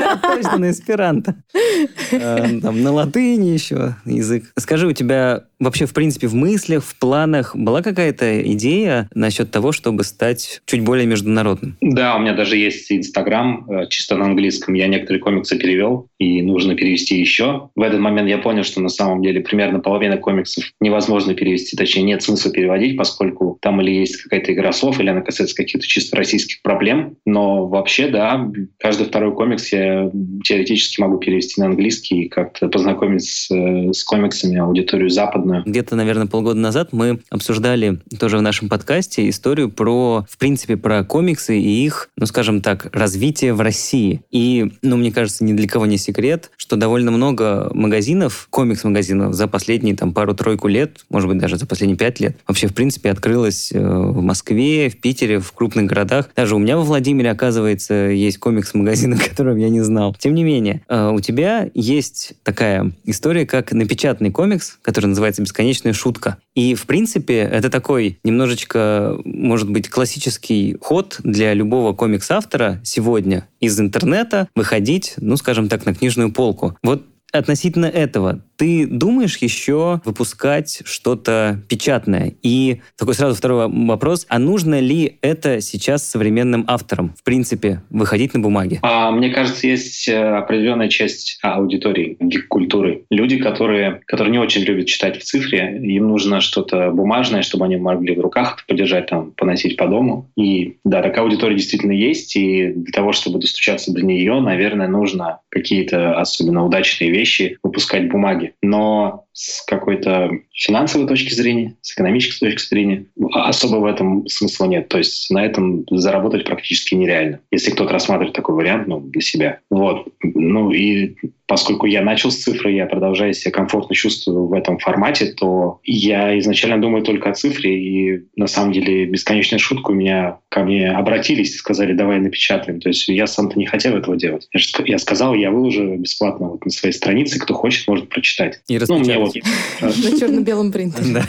Да, 0.00 0.16
точно, 0.16 0.58
на 0.58 0.70
эсперанто. 0.70 1.34
Э, 2.12 2.60
там, 2.60 2.82
На 2.82 2.92
латыни 2.92 3.50
еще 3.50 3.96
язык. 4.04 4.50
Скажи, 4.56 4.86
у 4.86 4.92
тебя 4.92 5.44
вообще, 5.60 5.86
в 5.86 5.94
принципе, 5.94 6.26
в 6.26 6.34
мыслях, 6.34 6.82
в 6.82 6.98
планах 6.98 7.54
была 7.54 7.82
какая-то 7.82 8.42
идея 8.52 9.08
насчет 9.14 9.50
того, 9.50 9.70
чтобы 9.72 10.02
стать 10.02 10.62
чуть 10.64 10.80
более 10.80 11.06
международным? 11.06 11.76
Да, 11.80 12.16
у 12.16 12.18
меня 12.18 12.34
даже 12.34 12.56
есть 12.56 12.90
Инстаграм, 12.90 13.70
э, 13.70 13.86
чисто 13.88 14.16
на 14.16 14.24
английском. 14.24 14.74
Я 14.74 14.88
некоторые 14.88 15.20
комиксы 15.20 15.58
перевел, 15.58 16.09
и 16.20 16.42
нужно 16.42 16.76
перевести 16.76 17.18
еще. 17.18 17.70
В 17.74 17.80
этот 17.80 17.98
момент 17.98 18.28
я 18.28 18.38
понял, 18.38 18.62
что 18.62 18.80
на 18.80 18.90
самом 18.90 19.22
деле 19.22 19.40
примерно 19.40 19.80
половина 19.80 20.18
комиксов 20.18 20.64
невозможно 20.78 21.34
перевести, 21.34 21.76
точнее 21.76 22.02
нет 22.02 22.22
смысла 22.22 22.52
переводить, 22.52 22.96
поскольку 22.96 23.58
там 23.62 23.80
или 23.80 23.90
есть 23.90 24.16
какая-то 24.22 24.52
игра 24.52 24.72
слов, 24.72 25.00
или 25.00 25.08
она 25.08 25.22
касается 25.22 25.56
каких-то 25.56 25.86
чисто 25.86 26.16
российских 26.16 26.60
проблем. 26.62 27.16
Но 27.24 27.66
вообще, 27.66 28.08
да, 28.08 28.48
каждый 28.78 29.06
второй 29.06 29.34
комикс 29.34 29.72
я 29.72 30.10
теоретически 30.44 31.00
могу 31.00 31.16
перевести 31.16 31.58
на 31.60 31.68
английский 31.68 32.24
и 32.24 32.28
как-то 32.28 32.68
познакомить 32.68 33.24
с, 33.24 33.50
э, 33.50 33.92
с 33.92 34.04
комиксами 34.04 34.58
аудиторию 34.58 35.08
западную. 35.08 35.62
Где-то, 35.64 35.96
наверное, 35.96 36.26
полгода 36.26 36.60
назад 36.60 36.92
мы 36.92 37.20
обсуждали 37.30 37.98
тоже 38.18 38.36
в 38.36 38.42
нашем 38.42 38.68
подкасте 38.68 39.26
историю 39.30 39.70
про, 39.70 40.26
в 40.28 40.36
принципе, 40.36 40.76
про 40.76 41.02
комиксы 41.02 41.58
и 41.58 41.86
их, 41.86 42.10
ну, 42.18 42.26
скажем 42.26 42.60
так, 42.60 42.94
развитие 42.94 43.54
в 43.54 43.62
России. 43.62 44.20
И, 44.30 44.72
ну, 44.82 44.98
мне 44.98 45.10
кажется, 45.12 45.44
ни 45.44 45.54
для 45.54 45.66
кого 45.66 45.86
не 45.86 45.96
секрет, 45.96 46.09
секрет, 46.10 46.50
что 46.56 46.76
довольно 46.76 47.10
много 47.10 47.70
магазинов, 47.72 48.48
комикс-магазинов 48.50 49.34
за 49.34 49.46
последние 49.46 49.96
там 49.96 50.12
пару-тройку 50.12 50.68
лет, 50.68 51.04
может 51.08 51.28
быть, 51.28 51.38
даже 51.38 51.56
за 51.56 51.66
последние 51.66 51.96
пять 51.96 52.20
лет, 52.20 52.36
вообще, 52.46 52.66
в 52.66 52.74
принципе, 52.74 53.10
открылось 53.10 53.70
э, 53.72 53.78
в 53.78 54.20
Москве, 54.22 54.90
в 54.90 55.00
Питере, 55.00 55.38
в 55.38 55.52
крупных 55.52 55.86
городах. 55.86 56.30
Даже 56.34 56.56
у 56.56 56.58
меня 56.58 56.76
во 56.76 56.82
Владимире, 56.82 57.30
оказывается, 57.30 57.94
есть 57.94 58.38
комикс-магазин, 58.38 59.14
о 59.14 59.16
котором 59.16 59.56
я 59.56 59.68
не 59.68 59.80
знал. 59.80 60.16
Тем 60.18 60.34
не 60.34 60.42
менее, 60.42 60.82
э, 60.88 61.10
у 61.10 61.20
тебя 61.20 61.68
есть 61.74 62.34
такая 62.42 62.92
история, 63.04 63.46
как 63.46 63.72
напечатанный 63.72 64.30
комикс, 64.30 64.78
который 64.82 65.06
называется 65.06 65.42
«Бесконечная 65.42 65.92
шутка». 65.92 66.38
И, 66.54 66.74
в 66.74 66.86
принципе, 66.86 67.38
это 67.38 67.70
такой 67.70 68.18
немножечко, 68.24 69.16
может 69.24 69.70
быть, 69.70 69.88
классический 69.88 70.76
ход 70.80 71.20
для 71.22 71.54
любого 71.54 71.92
комикс-автора 71.92 72.80
сегодня 72.82 73.46
из 73.60 73.78
интернета 73.78 74.48
выходить, 74.54 75.14
ну, 75.18 75.36
скажем 75.36 75.68
так, 75.68 75.86
на 75.86 75.94
книжную 76.00 76.32
полку. 76.32 76.76
Вот 76.82 77.04
относительно 77.32 77.86
этого, 77.86 78.42
ты 78.56 78.86
думаешь 78.86 79.38
еще 79.38 80.00
выпускать 80.04 80.82
что-то 80.84 81.62
печатное? 81.68 82.34
И 82.42 82.80
такой 82.98 83.14
сразу 83.14 83.34
второй 83.34 83.68
вопрос. 83.68 84.26
А 84.28 84.38
нужно 84.38 84.80
ли 84.80 85.18
это 85.22 85.60
сейчас 85.60 86.06
современным 86.06 86.64
авторам, 86.68 87.14
в 87.18 87.24
принципе, 87.24 87.82
выходить 87.88 88.34
на 88.34 88.40
бумаге? 88.40 88.80
А, 88.82 89.10
мне 89.10 89.30
кажется, 89.30 89.66
есть 89.66 90.08
э, 90.08 90.36
определенная 90.36 90.88
часть 90.88 91.38
аудитории, 91.42 92.18
культуры. 92.48 93.04
Люди, 93.10 93.38
которые, 93.38 94.02
которые 94.06 94.32
не 94.32 94.38
очень 94.38 94.62
любят 94.62 94.86
читать 94.86 95.18
в 95.18 95.24
цифре, 95.24 95.78
им 95.82 96.08
нужно 96.08 96.42
что-то 96.42 96.90
бумажное, 96.90 97.42
чтобы 97.42 97.64
они 97.64 97.76
могли 97.76 98.14
в 98.14 98.20
руках 98.20 98.64
подержать, 98.66 99.06
там, 99.06 99.32
поносить 99.32 99.76
по 99.76 99.86
дому. 99.86 100.30
И 100.36 100.76
да, 100.84 101.00
такая 101.00 101.24
аудитория 101.24 101.56
действительно 101.56 101.92
есть, 101.92 102.36
и 102.36 102.72
для 102.74 102.92
того, 102.92 103.12
чтобы 103.12 103.38
достучаться 103.38 103.92
до 103.92 104.02
нее, 104.02 104.38
наверное, 104.40 104.88
нужно 104.88 105.40
какие-то 105.48 106.18
особенно 106.20 106.66
удачные 106.66 107.10
вещи 107.10 107.19
выпускать 107.62 108.08
бумаги. 108.08 108.54
Но 108.62 109.26
с 109.32 109.64
какой-то 109.64 110.30
финансовой 110.52 111.06
точки 111.06 111.32
зрения, 111.32 111.76
с 111.80 111.92
экономической 111.92 112.50
точки 112.50 112.68
зрения 112.68 113.06
особо 113.32 113.76
в 113.76 113.84
этом 113.84 114.26
смысла 114.28 114.66
нет. 114.66 114.88
То 114.88 114.98
есть 114.98 115.30
на 115.30 115.44
этом 115.44 115.84
заработать 115.90 116.44
практически 116.44 116.94
нереально, 116.94 117.40
если 117.50 117.70
кто-то 117.70 117.92
рассматривает 117.92 118.34
такой 118.34 118.54
вариант 118.54 118.88
ну, 118.88 119.00
для 119.00 119.20
себя. 119.20 119.60
Вот. 119.70 120.08
Ну 120.22 120.70
и 120.72 121.16
поскольку 121.50 121.86
я 121.86 122.00
начал 122.02 122.30
с 122.30 122.36
цифры, 122.36 122.70
я 122.70 122.86
продолжаю 122.86 123.34
себя 123.34 123.50
комфортно 123.50 123.94
чувствую 123.94 124.46
в 124.46 124.52
этом 124.52 124.78
формате, 124.78 125.32
то 125.36 125.80
я 125.84 126.38
изначально 126.38 126.80
думаю 126.80 127.02
только 127.02 127.30
о 127.30 127.34
цифре, 127.34 127.76
и 127.76 128.24
на 128.36 128.46
самом 128.46 128.70
деле 128.70 129.06
бесконечная 129.06 129.58
шутка 129.58 129.90
у 129.90 129.94
меня 129.94 130.38
ко 130.48 130.62
мне 130.62 130.90
обратились 130.92 131.54
и 131.54 131.58
сказали, 131.58 131.92
давай 131.92 132.20
напечатаем. 132.20 132.80
То 132.80 132.88
есть 132.90 133.08
я 133.08 133.26
сам-то 133.26 133.58
не 133.58 133.66
хотел 133.66 133.96
этого 133.96 134.16
делать. 134.16 134.48
Я, 134.52 134.60
же, 134.60 134.68
я 134.84 134.98
сказал, 134.98 135.34
я 135.34 135.50
выложу 135.50 135.96
бесплатно 135.96 136.50
вот 136.50 136.64
на 136.64 136.70
своей 136.70 136.92
странице, 136.92 137.40
кто 137.40 137.52
хочет, 137.54 137.88
может 137.88 138.08
прочитать. 138.08 138.60
И 138.68 138.78
ну, 138.88 138.98
мне 138.98 139.18
вот... 139.20 139.34
На 139.80 140.18
черно-белом 140.18 140.72
принтере. 140.72 141.14
Да. 141.14 141.24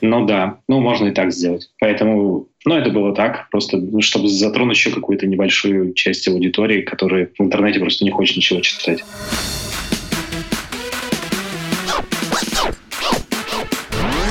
Ну 0.00 0.26
да, 0.26 0.60
ну 0.68 0.80
можно 0.80 1.08
и 1.08 1.12
так 1.12 1.32
сделать. 1.32 1.70
Поэтому, 1.78 2.48
ну 2.64 2.74
это 2.74 2.90
было 2.90 3.14
так, 3.14 3.48
просто 3.50 3.76
ну, 3.76 4.00
чтобы 4.00 4.28
затронуть 4.28 4.76
еще 4.76 4.90
какую-то 4.90 5.26
небольшую 5.26 5.92
часть 5.92 6.26
аудитории, 6.28 6.82
которая 6.82 7.28
в 7.38 7.42
интернете 7.42 7.80
просто 7.80 8.04
не 8.04 8.10
хочет 8.10 8.38
ничего 8.38 8.60
читать. 8.60 9.04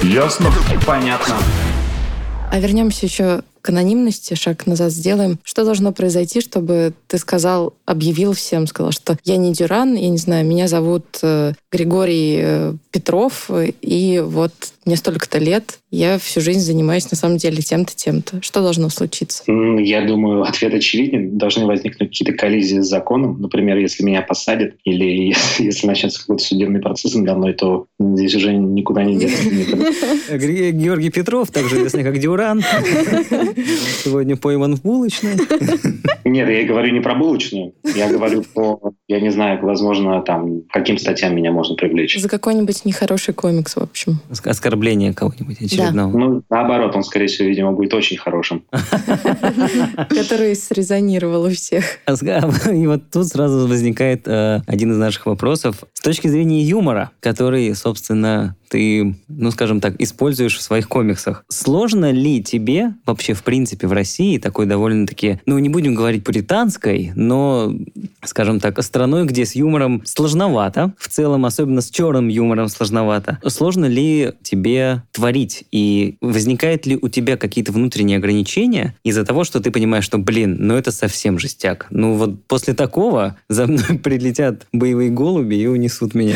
Ясно? 0.03 0.49
Понятно. 0.87 1.35
А 2.51 2.59
вернемся 2.59 3.05
еще 3.05 3.43
к 3.61 3.69
анонимности, 3.69 4.33
шаг 4.33 4.65
назад 4.65 4.91
сделаем. 4.91 5.37
Что 5.43 5.65
должно 5.65 5.91
произойти, 5.91 6.41
чтобы 6.41 6.93
ты 7.07 7.17
сказал, 7.17 7.73
объявил 7.85 8.33
всем, 8.33 8.65
сказал, 8.65 8.91
что 8.91 9.17
я 9.23 9.37
не 9.37 9.53
Дюран, 9.53 9.95
я 9.95 10.09
не 10.09 10.17
знаю, 10.17 10.45
меня 10.45 10.67
зовут 10.67 11.05
э, 11.21 11.53
Григорий 11.71 12.39
э, 12.41 12.73
Петров, 12.91 13.49
и 13.81 14.23
вот 14.25 14.53
мне 14.89 14.95
столько-то 14.95 15.37
лет, 15.37 15.77
я 15.91 16.17
всю 16.17 16.41
жизнь 16.41 16.61
занимаюсь 16.61 17.09
на 17.11 17.15
самом 17.15 17.37
деле 17.37 17.61
тем-то, 17.61 17.95
тем-то. 17.95 18.41
Что 18.41 18.61
должно 18.61 18.89
случиться? 18.89 19.43
Я 19.47 20.01
думаю, 20.01 20.41
ответ 20.43 20.73
очевиден. 20.73 21.37
Должны 21.37 21.67
возникнуть 21.67 22.09
какие-то 22.09 22.33
коллизии 22.33 22.79
с 22.79 22.87
законом. 22.87 23.39
Например, 23.39 23.77
если 23.77 24.03
меня 24.03 24.23
посадят 24.23 24.73
или 24.85 25.35
если 25.59 25.85
начнется 25.85 26.21
какой-то 26.21 26.43
судебный 26.43 26.79
процесс 26.79 27.13
надо 27.13 27.35
мной, 27.35 27.53
то 27.53 27.85
здесь 27.99 28.33
уже 28.33 28.53
никуда 28.53 29.03
не 29.03 29.17
деться. 29.17 29.43
Георгий 30.71 31.11
Петров, 31.11 31.51
также 31.51 31.77
известный 31.77 32.03
как 32.03 32.17
Дюран. 32.19 32.61
Сегодня 34.03 34.37
пойман 34.37 34.75
в 34.75 34.81
булочной. 34.81 35.33
Нет, 36.25 36.49
я 36.49 36.65
говорю 36.65 36.93
не 36.93 36.99
про 36.99 37.13
булочную. 37.13 37.73
Я 37.95 38.09
говорю 38.09 38.43
про, 38.55 38.79
я 39.07 39.19
не 39.19 39.29
знаю, 39.29 39.59
возможно, 39.61 40.21
там, 40.21 40.61
каким 40.71 40.97
статьям 40.97 41.35
меня 41.35 41.51
можно 41.59 41.75
привлечь. 41.75 42.17
За 42.17 42.29
какой-нибудь 42.29 42.85
нехороший 42.85 43.33
комикс, 43.33 43.75
в 43.75 43.79
общем. 43.79 44.19
Оскорбление 44.29 45.13
кого-нибудь 45.13 45.61
очередного. 45.61 46.13
Да. 46.13 46.17
Ну, 46.17 46.43
наоборот, 46.49 46.95
он, 46.95 47.03
скорее 47.03 47.27
всего, 47.27 47.49
видимо, 47.49 47.73
будет 47.73 47.93
очень 47.93 48.17
хорошим. 48.17 48.63
Который 50.09 50.55
срезонировал 50.55 51.43
у 51.43 51.49
всех. 51.49 51.83
И 52.07 52.87
вот 52.87 53.11
тут 53.11 53.27
сразу 53.27 53.67
возникает 53.67 54.25
э, 54.25 54.61
один 54.67 54.91
из 54.93 54.97
наших 54.97 55.25
вопросов. 55.25 55.83
С 55.93 56.01
точки 56.01 56.27
зрения 56.27 56.63
юмора, 56.63 57.11
который, 57.19 57.75
собственно, 57.75 58.55
ты, 58.69 59.15
ну, 59.27 59.51
скажем 59.51 59.81
так, 59.81 59.99
используешь 59.99 60.57
в 60.57 60.61
своих 60.61 60.87
комиксах. 60.87 61.43
Сложно 61.49 62.11
ли 62.11 62.41
тебе 62.43 62.93
вообще, 63.05 63.33
в 63.33 63.43
принципе, 63.43 63.87
в 63.87 63.91
России 63.91 64.37
такой 64.37 64.65
довольно-таки, 64.65 65.39
ну, 65.45 65.57
не 65.59 65.69
будем 65.69 65.95
говорить 65.95 66.23
британской, 66.23 67.11
но, 67.15 67.73
скажем 68.23 68.59
так, 68.59 68.81
страной, 68.83 69.25
где 69.25 69.45
с 69.45 69.55
юмором 69.55 70.03
сложновато, 70.05 70.93
в 70.97 71.07
целом, 71.07 71.45
особенно 71.45 71.81
с 71.81 71.89
черным 71.89 72.27
юмором 72.27 72.69
сложновато. 72.69 73.39
Сложно 73.45 73.85
ли 73.85 74.33
тебе 74.43 75.03
творить? 75.11 75.65
И 75.71 76.17
возникает 76.21 76.85
ли 76.85 76.97
у 77.01 77.09
тебя 77.09 77.37
какие-то 77.37 77.71
внутренние 77.71 78.17
ограничения 78.17 78.95
из-за 79.03 79.25
того, 79.25 79.43
что 79.43 79.59
ты 79.59 79.71
понимаешь, 79.71 80.05
что, 80.05 80.17
блин, 80.17 80.57
ну 80.59 80.75
это 80.75 80.91
совсем 80.91 81.39
жестяк. 81.39 81.87
Ну 81.89 82.13
вот 82.13 82.45
после 82.45 82.73
такого 82.73 83.37
за 83.49 83.65
мной 83.67 83.97
прилетят 84.03 84.67
боевые 84.71 85.09
голуби 85.09 85.55
и 85.55 85.67
унесут 85.67 86.13
меня. 86.13 86.35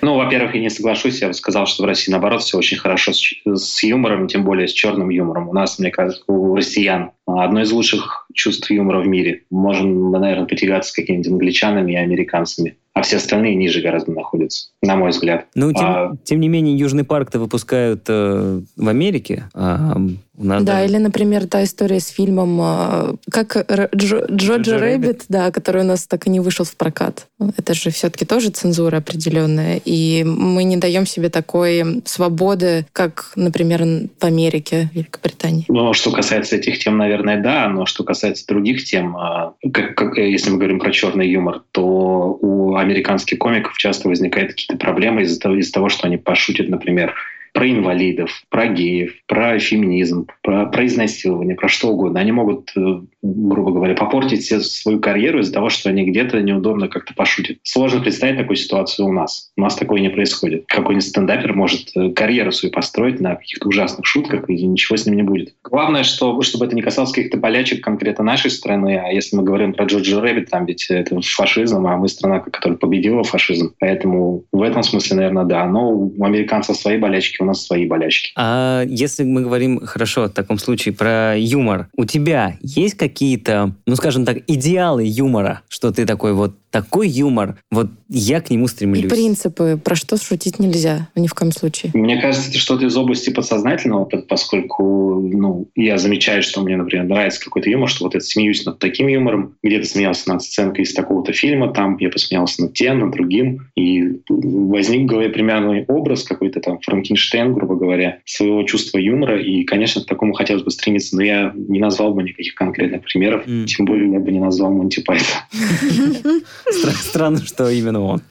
Ну, 0.00 0.16
во-первых, 0.16 0.54
я 0.54 0.60
не 0.60 0.70
соглашусь, 0.70 1.20
я 1.20 1.28
сказал, 1.42 1.66
что 1.66 1.82
в 1.82 1.86
России, 1.86 2.12
наоборот, 2.12 2.42
все 2.42 2.56
очень 2.56 2.78
хорошо 2.78 3.12
с, 3.12 3.34
с 3.44 3.82
юмором, 3.82 4.28
тем 4.28 4.44
более 4.44 4.68
с 4.68 4.72
черным 4.72 5.10
юмором. 5.10 5.48
У 5.48 5.52
нас, 5.52 5.78
мне 5.80 5.90
кажется, 5.90 6.22
у 6.28 6.54
россиян 6.54 7.10
одно 7.26 7.62
из 7.62 7.72
лучших 7.72 8.28
чувств 8.32 8.70
юмора 8.70 9.00
в 9.00 9.08
мире. 9.08 9.42
Можем, 9.50 10.12
наверное, 10.12 10.46
потягаться 10.46 10.90
с 10.90 10.94
какими-нибудь 10.94 11.32
англичанами 11.32 11.92
и 11.92 11.96
американцами 11.96 12.76
а 12.94 13.02
все 13.02 13.16
остальные 13.16 13.54
ниже 13.54 13.80
гораздо 13.80 14.12
находятся, 14.12 14.68
на 14.82 14.96
мой 14.96 15.10
взгляд. 15.10 15.46
Ну, 15.54 15.72
тем, 15.72 15.84
а... 15.84 16.16
тем 16.24 16.40
не 16.40 16.48
менее, 16.48 16.76
Южный 16.76 17.04
парк-то 17.04 17.38
выпускают 17.38 18.04
э, 18.08 18.60
в 18.76 18.88
Америке, 18.88 19.44
а 19.54 19.96
нас 20.44 20.62
да, 20.62 20.84
или, 20.84 20.96
например, 20.96 21.46
та 21.46 21.64
история 21.64 22.00
с 22.00 22.08
фильмом, 22.08 22.60
э, 22.60 23.14
как 23.30 23.56
Jo, 23.94 24.26
Jojo 24.30 24.78
Rabbit, 24.78 25.24
да, 25.28 25.50
который 25.50 25.82
у 25.82 25.86
нас 25.86 26.06
так 26.06 26.26
и 26.26 26.30
не 26.30 26.40
вышел 26.40 26.64
в 26.64 26.76
прокат. 26.76 27.26
Это 27.56 27.74
же 27.74 27.90
все-таки 27.90 28.24
тоже 28.24 28.50
цензура 28.50 28.98
определенная, 28.98 29.80
и 29.84 30.24
мы 30.24 30.64
не 30.64 30.76
даем 30.76 31.06
себе 31.06 31.28
такой 31.28 32.02
свободы, 32.04 32.86
как, 32.92 33.32
например, 33.36 33.82
в 34.20 34.24
Америке, 34.24 34.90
Великобритании. 34.92 35.64
Ну, 35.68 35.92
что 35.92 36.10
касается 36.12 36.56
этих 36.56 36.78
тем, 36.78 36.98
наверное, 36.98 37.40
да, 37.40 37.68
но 37.68 37.86
что 37.86 38.04
касается 38.04 38.46
других 38.46 38.84
тем, 38.84 39.16
а, 39.16 39.54
как, 39.72 39.94
как, 39.94 40.16
если 40.18 40.50
мы 40.50 40.58
говорим 40.58 40.78
про 40.78 40.92
черный 40.92 41.28
юмор, 41.30 41.62
то 41.72 42.38
у 42.40 42.76
американских 42.76 43.38
комиков 43.38 43.76
часто 43.78 44.08
возникают 44.08 44.52
какие-то 44.52 44.76
проблемы 44.76 45.22
из-за 45.22 45.40
того, 45.40 45.56
из 45.56 45.70
того, 45.70 45.88
что 45.88 46.06
они 46.06 46.16
пошутят, 46.16 46.68
например, 46.68 47.14
про 47.52 47.70
инвалидов, 47.70 48.42
про 48.48 48.66
геев, 48.66 49.14
про 49.26 49.58
феминизм, 49.58 50.26
про, 50.42 50.66
про 50.66 50.86
изнасилование, 50.86 51.54
про 51.54 51.68
что 51.68 51.88
угодно. 51.88 52.20
Они 52.20 52.32
могут, 52.32 52.72
э, 52.76 53.02
грубо 53.22 53.72
говоря, 53.72 53.94
попортить 53.94 54.44
свою 54.44 55.00
карьеру 55.00 55.40
из-за 55.40 55.52
того, 55.52 55.70
что 55.70 55.88
они 55.88 56.04
где-то 56.04 56.40
неудобно 56.42 56.88
как-то 56.88 57.14
пошутят. 57.14 57.58
Сложно 57.62 58.00
представить 58.00 58.36
такую 58.36 58.56
ситуацию 58.56 59.06
у 59.06 59.12
нас. 59.12 59.50
У 59.56 59.60
нас 59.60 59.76
такое 59.76 60.00
не 60.00 60.08
происходит. 60.08 60.64
Какой-нибудь 60.66 61.08
стендапер 61.08 61.54
может 61.54 61.90
э, 61.96 62.10
карьеру 62.10 62.52
свою 62.52 62.72
построить 62.72 63.20
на 63.20 63.36
каких-то 63.36 63.68
ужасных 63.68 64.06
шутках, 64.06 64.48
и 64.50 64.66
ничего 64.66 64.96
с 64.96 65.06
ним 65.06 65.16
не 65.16 65.22
будет. 65.22 65.54
Главное, 65.62 66.02
что, 66.02 66.40
чтобы 66.42 66.66
это 66.66 66.74
не 66.74 66.82
касалось 66.82 67.12
каких-то 67.12 67.38
болячек 67.38 67.82
конкретно 67.82 68.24
нашей 68.24 68.50
страны, 68.50 69.00
а 69.02 69.12
если 69.12 69.36
мы 69.36 69.44
говорим 69.44 69.72
про 69.72 69.84
Jojo 69.84 70.20
Rabbit, 70.20 70.50
там 70.50 70.66
ведь 70.66 70.86
это 70.90 71.18
фашизм, 71.20 71.86
а 71.86 71.96
мы 71.96 72.08
страна, 72.08 72.40
которая 72.40 72.78
победила 72.78 73.22
фашизм. 73.22 73.74
Поэтому 73.78 74.44
в 74.52 74.62
этом 74.62 74.82
смысле, 74.82 75.16
наверное, 75.16 75.44
да. 75.44 75.66
Но 75.66 75.90
у 75.90 76.24
американцев 76.24 76.76
свои 76.76 76.98
болячки, 76.98 77.40
у 77.40 77.44
нас 77.44 77.64
свои 77.64 77.86
болячки. 77.86 78.32
А 78.36 78.84
если 78.86 79.24
мы 79.24 79.42
говорим, 79.42 79.80
хорошо, 79.84 80.24
в 80.24 80.30
таком 80.30 80.58
случае 80.58 80.94
про 80.94 81.36
юмор, 81.36 81.88
у 81.96 82.04
тебя 82.04 82.56
есть 82.62 82.96
какие-то, 83.12 83.76
ну, 83.86 83.96
скажем 83.96 84.24
так, 84.24 84.38
идеалы 84.46 85.04
юмора, 85.04 85.62
что 85.68 85.92
ты 85.92 86.06
такой 86.06 86.32
вот 86.32 86.56
такой 86.72 87.08
юмор, 87.08 87.56
вот 87.70 87.88
я 88.08 88.40
к 88.40 88.50
нему 88.50 88.64
И 88.64 88.68
стремлюсь. 88.68 89.10
принципы, 89.12 89.78
про 89.82 89.94
что 89.94 90.16
шутить 90.16 90.58
нельзя, 90.58 91.08
ни 91.14 91.26
в 91.28 91.34
коем 91.34 91.52
случае. 91.52 91.92
Мне 91.94 92.20
кажется, 92.20 92.48
это 92.50 92.58
что-то 92.58 92.86
из 92.86 92.96
области 92.96 93.30
подсознательного, 93.30 94.06
по- 94.06 94.18
поскольку 94.22 95.20
ну, 95.20 95.68
я 95.76 95.98
замечаю, 95.98 96.42
что 96.42 96.62
мне, 96.62 96.76
например, 96.76 97.04
нравится 97.06 97.44
какой-то 97.44 97.68
юмор, 97.70 97.88
что 97.88 98.04
вот 98.04 98.14
я 98.14 98.20
смеюсь 98.20 98.64
над 98.64 98.78
таким 98.78 99.06
юмором, 99.08 99.54
где-то 99.62 99.86
смеялся 99.86 100.28
над 100.32 100.42
сценкой 100.42 100.84
из 100.84 100.94
такого-то 100.94 101.32
фильма, 101.32 101.72
там 101.72 101.96
я 102.00 102.08
посмеялся 102.08 102.62
над 102.62 102.72
тем, 102.74 102.98
над 103.00 103.10
другим, 103.12 103.68
и 103.76 104.20
возник 104.28 105.02
в 105.02 105.06
голове 105.06 105.28
примерный 105.28 105.84
образ 105.86 106.22
какой-то 106.24 106.60
там 106.60 106.80
Франкенштейн, 106.80 107.52
грубо 107.52 107.76
говоря, 107.76 108.18
своего 108.24 108.62
чувства 108.64 108.96
юмора, 108.98 109.40
и, 109.40 109.64
конечно, 109.64 110.02
к 110.02 110.06
такому 110.06 110.32
хотелось 110.32 110.62
бы 110.62 110.70
стремиться, 110.70 111.16
но 111.16 111.22
я 111.22 111.52
не 111.54 111.78
назвал 111.80 112.14
бы 112.14 112.22
никаких 112.22 112.54
конкретных 112.54 113.02
примеров, 113.04 113.46
М. 113.46 113.66
тем 113.66 113.84
более 113.84 114.10
я 114.10 114.18
бы 114.20 114.30
не 114.32 114.40
назвал 114.40 114.72
Монти 114.72 115.00
Пайтон. 115.02 115.26
Стра- 116.70 116.92
Странно, 116.92 117.38
что 117.38 117.68
именно 117.68 118.00
он. 118.02 118.22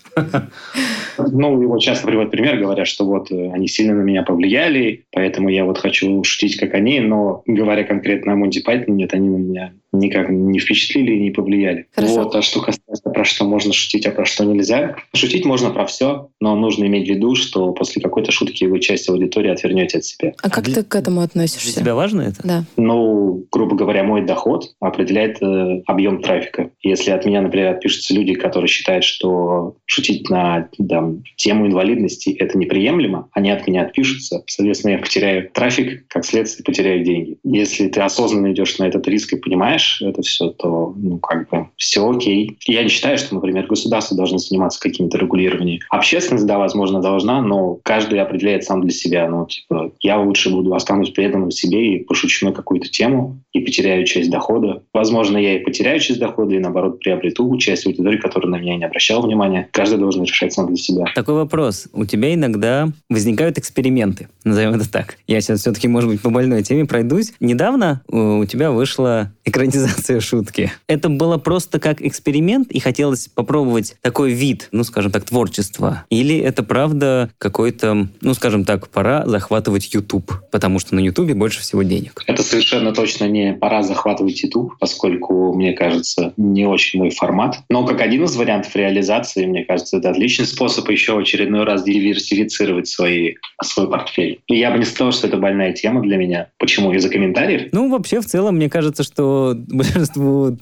Ну, 1.17 1.61
его 1.61 1.77
часто 1.77 2.07
приводят 2.07 2.31
пример, 2.31 2.57
говорят, 2.57 2.87
что 2.87 3.05
вот 3.05 3.31
э, 3.31 3.51
они 3.51 3.67
сильно 3.67 3.93
на 3.93 4.01
меня 4.01 4.23
повлияли, 4.23 5.05
поэтому 5.11 5.49
я 5.49 5.65
вот 5.65 5.77
хочу 5.77 6.23
шутить, 6.23 6.57
как 6.57 6.73
они, 6.73 6.99
но 6.99 7.43
говоря 7.45 7.83
конкретно 7.83 8.33
о 8.33 8.35
Монти 8.35 8.61
Пайтоне, 8.61 8.97
нет, 9.03 9.13
они 9.13 9.29
на 9.29 9.37
меня 9.37 9.73
никак 9.93 10.29
не 10.29 10.59
впечатлили 10.59 11.13
и 11.15 11.19
не 11.19 11.31
повлияли. 11.31 11.87
Хорошо. 11.93 12.23
Вот, 12.23 12.35
а 12.35 12.41
что 12.41 12.61
касается 12.61 13.09
про 13.09 13.25
что 13.25 13.45
можно 13.45 13.73
шутить, 13.73 14.05
а 14.05 14.11
про 14.11 14.25
что 14.25 14.45
нельзя. 14.45 14.95
Шутить 15.13 15.45
можно 15.45 15.69
про 15.71 15.85
все, 15.85 16.29
но 16.39 16.55
нужно 16.55 16.85
иметь 16.85 17.07
в 17.07 17.09
виду, 17.09 17.35
что 17.35 17.71
после 17.73 18.01
какой-то 18.01 18.31
шутки 18.31 18.65
вы 18.65 18.79
часть 18.79 19.09
аудитории 19.09 19.49
отвернете 19.51 19.97
от 19.97 20.05
себя. 20.05 20.33
А 20.41 20.49
как 20.49 20.65
для- 20.65 20.75
ты 20.75 20.83
к 20.83 20.95
этому 20.95 21.17
Для 21.17 21.25
относишься? 21.25 21.79
тебя 21.79 21.95
важно 21.95 22.21
это? 22.21 22.37
Да. 22.43 22.63
Ну, 22.77 23.45
грубо 23.51 23.75
говоря, 23.75 24.03
мой 24.03 24.25
доход 24.25 24.73
определяет 24.79 25.41
э, 25.41 25.81
объем 25.85 26.21
трафика. 26.21 26.71
Если 26.81 27.11
от 27.11 27.25
меня, 27.25 27.41
например, 27.41 27.75
отпишутся 27.75 28.13
люди, 28.13 28.33
которые 28.33 28.67
считают, 28.69 29.03
что 29.03 29.75
шутить 29.85 30.29
на 30.29 30.69
там, 30.89 31.23
тему 31.35 31.67
инвалидности 31.67 32.29
это 32.29 32.57
неприемлемо, 32.57 33.27
они 33.33 33.51
от 33.51 33.67
меня 33.67 33.83
отпишутся, 33.83 34.43
соответственно, 34.47 34.93
я 34.93 34.97
потеряю 34.99 35.49
трафик, 35.51 36.07
как 36.07 36.25
следствие 36.25 36.63
потеряю 36.63 37.03
деньги. 37.03 37.37
Если 37.43 37.87
ты 37.89 37.99
осознанно 38.01 38.51
идешь 38.51 38.77
на 38.79 38.85
этот 38.85 39.07
риск 39.07 39.33
и 39.33 39.37
понимаешь 39.37 39.80
это 40.01 40.21
все, 40.21 40.49
то, 40.49 40.93
ну, 40.95 41.19
как 41.19 41.49
бы, 41.49 41.67
все 41.77 42.09
окей. 42.09 42.57
Я 42.65 42.83
не 42.83 42.89
считаю, 42.89 43.17
что, 43.17 43.35
например, 43.35 43.67
государство 43.67 44.15
должно 44.17 44.37
заниматься 44.37 44.79
какими-то 44.79 45.17
регулированиями. 45.17 45.81
Общественность, 45.89 46.45
да, 46.45 46.57
возможно, 46.57 47.01
должна, 47.01 47.41
но 47.41 47.79
каждый 47.83 48.19
определяет 48.19 48.63
сам 48.63 48.81
для 48.81 48.91
себя. 48.91 49.27
Ну, 49.29 49.45
типа, 49.45 49.91
я 50.01 50.19
лучше 50.19 50.49
буду 50.49 50.73
останусь 50.73 51.11
преданным 51.11 51.51
себе 51.51 51.95
и 51.95 52.03
пошучу 52.03 52.45
на 52.45 52.53
какую-то 52.53 52.89
тему 52.89 53.41
и 53.53 53.59
потеряю 53.59 54.05
часть 54.05 54.29
дохода. 54.29 54.83
Возможно, 54.93 55.37
я 55.37 55.57
и 55.57 55.63
потеряю 55.63 55.99
часть 55.99 56.19
дохода, 56.19 56.55
и 56.55 56.59
наоборот 56.59 56.99
приобрету 56.99 57.57
часть 57.57 57.85
аудитории, 57.85 58.17
которая 58.17 58.51
на 58.51 58.57
меня 58.57 58.77
не 58.77 58.85
обращала 58.85 59.25
внимания. 59.25 59.67
Каждый 59.71 59.99
должен 59.99 60.23
решать 60.23 60.53
сам 60.53 60.67
для 60.67 60.77
себя. 60.77 61.05
Такой 61.15 61.35
вопрос. 61.35 61.87
У 61.93 62.05
тебя 62.05 62.33
иногда 62.33 62.89
возникают 63.09 63.57
эксперименты, 63.57 64.29
назовем 64.43 64.75
это 64.75 64.89
так. 64.91 65.17
Я 65.27 65.41
сейчас 65.41 65.61
все-таки, 65.61 65.87
может 65.87 66.09
быть, 66.09 66.21
по 66.21 66.29
больной 66.29 66.63
теме 66.63 66.85
пройдусь. 66.85 67.33
Недавно 67.39 68.01
э, 68.11 68.17
у 68.17 68.45
тебя 68.45 68.71
вышла 68.71 69.31
экранизация 69.45 69.70
шутки. 70.19 70.71
Это 70.87 71.09
было 71.09 71.37
просто 71.37 71.79
как 71.79 72.01
эксперимент, 72.01 72.71
и 72.71 72.79
хотелось 72.79 73.27
попробовать 73.27 73.95
такой 74.01 74.33
вид, 74.33 74.69
ну, 74.71 74.83
скажем 74.83 75.11
так, 75.11 75.25
творчества? 75.25 76.05
Или 76.09 76.37
это 76.37 76.63
правда 76.63 77.31
какой-то, 77.37 78.07
ну, 78.21 78.33
скажем 78.33 78.65
так, 78.65 78.89
пора 78.89 79.25
захватывать 79.25 79.93
YouTube, 79.93 80.31
потому 80.51 80.79
что 80.79 80.95
на 80.95 80.99
YouTube 80.99 81.31
больше 81.33 81.61
всего 81.61 81.83
денег? 81.83 82.23
Это 82.27 82.43
совершенно 82.43 82.93
точно 82.93 83.27
не 83.27 83.53
пора 83.53 83.83
захватывать 83.83 84.41
YouTube, 84.43 84.73
поскольку, 84.79 85.53
мне 85.53 85.73
кажется, 85.73 86.33
не 86.37 86.65
очень 86.65 86.99
мой 86.99 87.09
формат. 87.09 87.59
Но 87.69 87.85
как 87.85 88.01
один 88.01 88.23
из 88.23 88.35
вариантов 88.35 88.75
реализации, 88.75 89.45
мне 89.45 89.65
кажется, 89.65 89.97
это 89.97 90.09
отличный 90.09 90.45
способ 90.45 90.89
еще 90.89 91.13
в 91.13 91.19
очередной 91.19 91.63
раз 91.63 91.83
диверсифицировать 91.83 92.87
свои, 92.87 93.35
свой 93.63 93.89
портфель. 93.89 94.41
И 94.47 94.57
я 94.57 94.71
бы 94.71 94.79
не 94.79 94.85
сказал, 94.85 95.11
что 95.11 95.27
это 95.27 95.37
больная 95.37 95.73
тема 95.73 96.01
для 96.01 96.17
меня. 96.17 96.49
Почему? 96.57 96.91
Из-за 96.93 97.09
комментариев? 97.09 97.69
Ну, 97.71 97.89
вообще, 97.89 98.19
в 98.21 98.25
целом, 98.25 98.55
мне 98.55 98.69
кажется, 98.69 99.03
что 99.03 99.55
большинству 99.67 100.57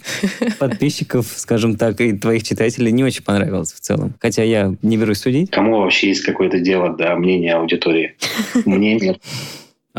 подписчиков, 0.59 1.27
скажем 1.35 1.75
так, 1.75 1.99
и 2.01 2.13
твоих 2.13 2.43
читателей 2.43 2.91
не 2.91 3.03
очень 3.03 3.23
понравилось 3.23 3.73
в 3.73 3.79
целом. 3.79 4.13
Хотя 4.19 4.43
я 4.43 4.73
не 4.81 4.97
берусь 4.97 5.19
судить. 5.19 5.51
Кому 5.51 5.79
вообще 5.79 6.09
есть 6.09 6.21
какое-то 6.21 6.59
дело 6.59 6.95
до 6.95 7.15
мнения 7.15 7.55
аудитории? 7.55 8.15
Мне 8.65 8.95
нет. 8.95 9.19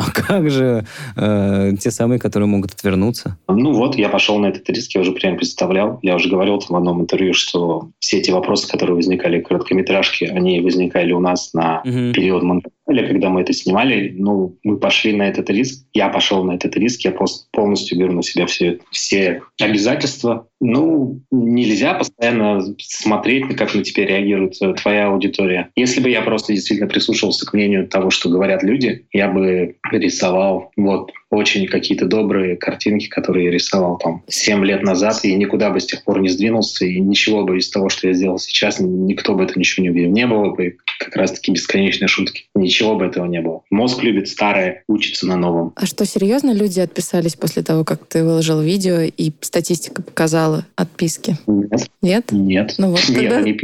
А 0.01 0.11
как 0.11 0.51
же 0.51 0.85
э, 1.17 1.73
те 1.79 1.91
самые, 1.91 2.19
которые 2.19 2.47
могут 2.49 2.73
отвернуться? 2.73 3.37
Ну 3.49 3.73
вот, 3.73 3.97
я 3.97 4.09
пошел 4.09 4.39
на 4.39 4.47
этот 4.47 4.69
риск, 4.71 4.95
я 4.95 5.03
уже 5.03 5.13
прям 5.13 5.37
представлял. 5.37 5.99
Я 6.03 6.17
уже 6.17 6.31
говорил 6.31 6.59
там 6.59 6.69
в 6.71 6.77
одном 6.77 7.03
интервью, 7.03 7.35
что 7.35 7.91
все 7.99 8.19
эти 8.19 8.31
вопросы, 8.31 8.67
которые 8.67 8.97
возникали 8.97 9.41
в 9.41 9.45
короткометражке, 9.47 10.27
они 10.27 10.61
возникали 10.61 11.13
у 11.13 11.21
нас 11.21 11.53
на 11.53 11.83
Мгм. 11.85 12.13
период 12.13 12.43
монтажа, 12.43 12.73
когда 13.09 13.29
мы 13.29 13.43
это 13.43 13.53
снимали. 13.53 14.15
Ну, 14.17 14.57
мы 14.65 14.79
пошли 14.79 15.15
на 15.15 15.25
этот 15.25 15.51
риск. 15.51 15.85
Я 15.93 16.09
пошел 16.09 16.45
на 16.45 16.53
этот 16.53 16.77
риск, 16.77 17.03
я 17.03 17.15
полностью 17.53 17.99
беру 17.99 18.13
на 18.13 18.23
себя 18.23 18.47
все, 18.47 18.79
все 18.91 19.43
обязательства. 19.61 20.47
Ну, 20.61 21.21
нельзя 21.31 21.95
постоянно 21.95 22.61
смотреть, 22.79 23.57
как 23.57 23.75
на 23.75 23.83
тебя 23.83 24.05
реагирует 24.07 24.61
э, 24.61 24.75
твоя 24.75 25.09
аудитория. 25.09 25.71
Если 25.75 26.01
бы 26.01 26.11
я 26.11 26.21
просто 26.21 26.53
действительно 26.53 26.89
прислушивался 26.89 27.47
к 27.47 27.55
мнению 27.55 27.89
того, 27.89 28.11
что 28.11 28.29
говорят 28.29 28.63
люди, 28.63 29.07
я 29.13 29.29
бы 29.29 29.77
рисовал 29.91 30.71
вот 30.77 31.13
очень 31.31 31.67
какие-то 31.67 32.07
добрые 32.07 32.57
картинки, 32.57 33.09
которые 33.09 33.47
я 33.47 33.51
рисовал 33.51 33.99
там 33.99 34.23
7 34.29 34.65
лет 34.65 34.83
назад, 34.83 35.25
и 35.25 35.35
никуда 35.35 35.71
бы 35.71 35.81
с 35.81 35.87
тех 35.87 36.03
пор 36.05 36.21
не 36.21 36.29
сдвинулся, 36.29 36.85
и 36.85 37.01
ничего 37.01 37.45
бы 37.45 37.59
из 37.59 37.71
того, 37.71 37.89
что 37.89 38.09
я 38.09 38.15
сделал 38.15 38.39
сейчас, 38.39 38.81
никто 38.81 39.35
бы 39.35 39.45
это 39.45 39.59
ничего 39.59 39.85
не 39.85 39.91
увидел. 39.91 40.11
Не 40.11 40.27
было 40.27 40.51
бы 40.55 40.77
как 40.99 41.17
раз-таки 41.17 41.53
бесконечной 41.53 42.09
шутки. 42.09 42.45
Ничего 42.55 42.97
бы 42.97 43.07
этого 43.07 43.27
не 43.27 43.41
было. 43.41 43.63
Мозг 43.71 44.03
любит 44.03 44.29
старое, 44.29 44.83
учится 44.89 45.27
на 45.27 45.37
новом. 45.37 45.73
А 45.77 45.87
что, 45.87 46.05
серьезно 46.05 46.53
люди 46.53 46.81
отписались 46.81 47.37
после 47.37 47.63
того, 47.63 47.85
как 47.85 48.07
ты 48.07 48.25
выложил 48.25 48.61
видео, 48.61 49.01
и 49.01 49.33
статистика 49.41 50.03
показала 50.03 50.67
отписки? 50.77 51.37
Нет, 51.47 51.87
Нет? 52.03 52.33
нет. 52.33 52.75
Ну 52.79 52.91
вот, 52.91 53.01
Нет, 53.09 53.17
тогда- 53.31 53.41
нет. 53.41 53.61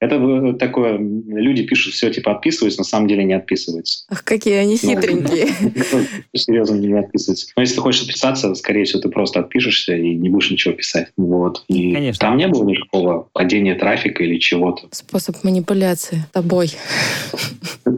Это 0.00 0.52
такое, 0.54 0.98
люди 0.98 1.64
пишут 1.64 1.94
все, 1.94 2.10
типа 2.12 2.32
отписываются, 2.32 2.80
на 2.80 2.84
самом 2.84 3.08
деле 3.08 3.24
не 3.24 3.34
отписываются. 3.34 4.04
Ах, 4.08 4.22
какие 4.24 4.54
они 4.54 4.78
Ну, 4.82 4.90
хитренькие. 4.90 5.46
Никто 5.74 5.98
серьезно 6.34 6.76
не 6.76 6.88
отписывается. 7.08 7.48
Но 7.56 7.62
если 7.62 7.74
ты 7.76 7.80
хочешь 7.80 8.02
отписаться, 8.02 8.54
скорее 8.54 8.84
всего, 8.84 9.00
ты 9.00 9.08
просто 9.08 9.40
отпишешься 9.40 9.96
и 9.96 10.14
не 10.14 10.28
будешь 10.28 10.50
ничего 10.50 10.74
писать. 10.74 11.08
Вот. 11.16 11.64
И 11.68 11.92
Конечно. 11.92 12.20
там 12.20 12.36
не 12.36 12.46
было 12.46 12.64
никакого 12.64 13.28
падения 13.32 13.74
трафика 13.74 14.22
или 14.22 14.38
чего-то. 14.38 14.88
Способ 14.92 15.42
манипуляции 15.42 16.24
тобой. 16.32 16.72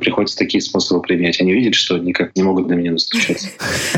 Приходится 0.00 0.36
такие 0.36 0.60
способы 0.60 1.02
применять. 1.02 1.40
Они 1.40 1.52
видят, 1.52 1.74
что 1.74 1.98
никак 1.98 2.34
не 2.36 2.42
могут 2.42 2.68
на 2.68 2.74
меня 2.74 2.92
настучаться. 2.92 3.48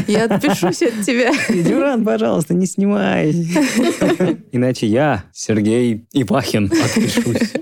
Я 0.07 0.25
отпишусь 0.25 0.83
от 0.83 1.05
тебя. 1.05 1.33
Дюран, 1.49 2.05
пожалуйста, 2.05 2.55
не 2.55 2.67
снимай. 2.67 3.31
Иначе 4.53 4.87
я, 4.87 5.25
Сергей 5.33 6.05
Ипахин, 6.13 6.67
отпишусь. 6.67 7.53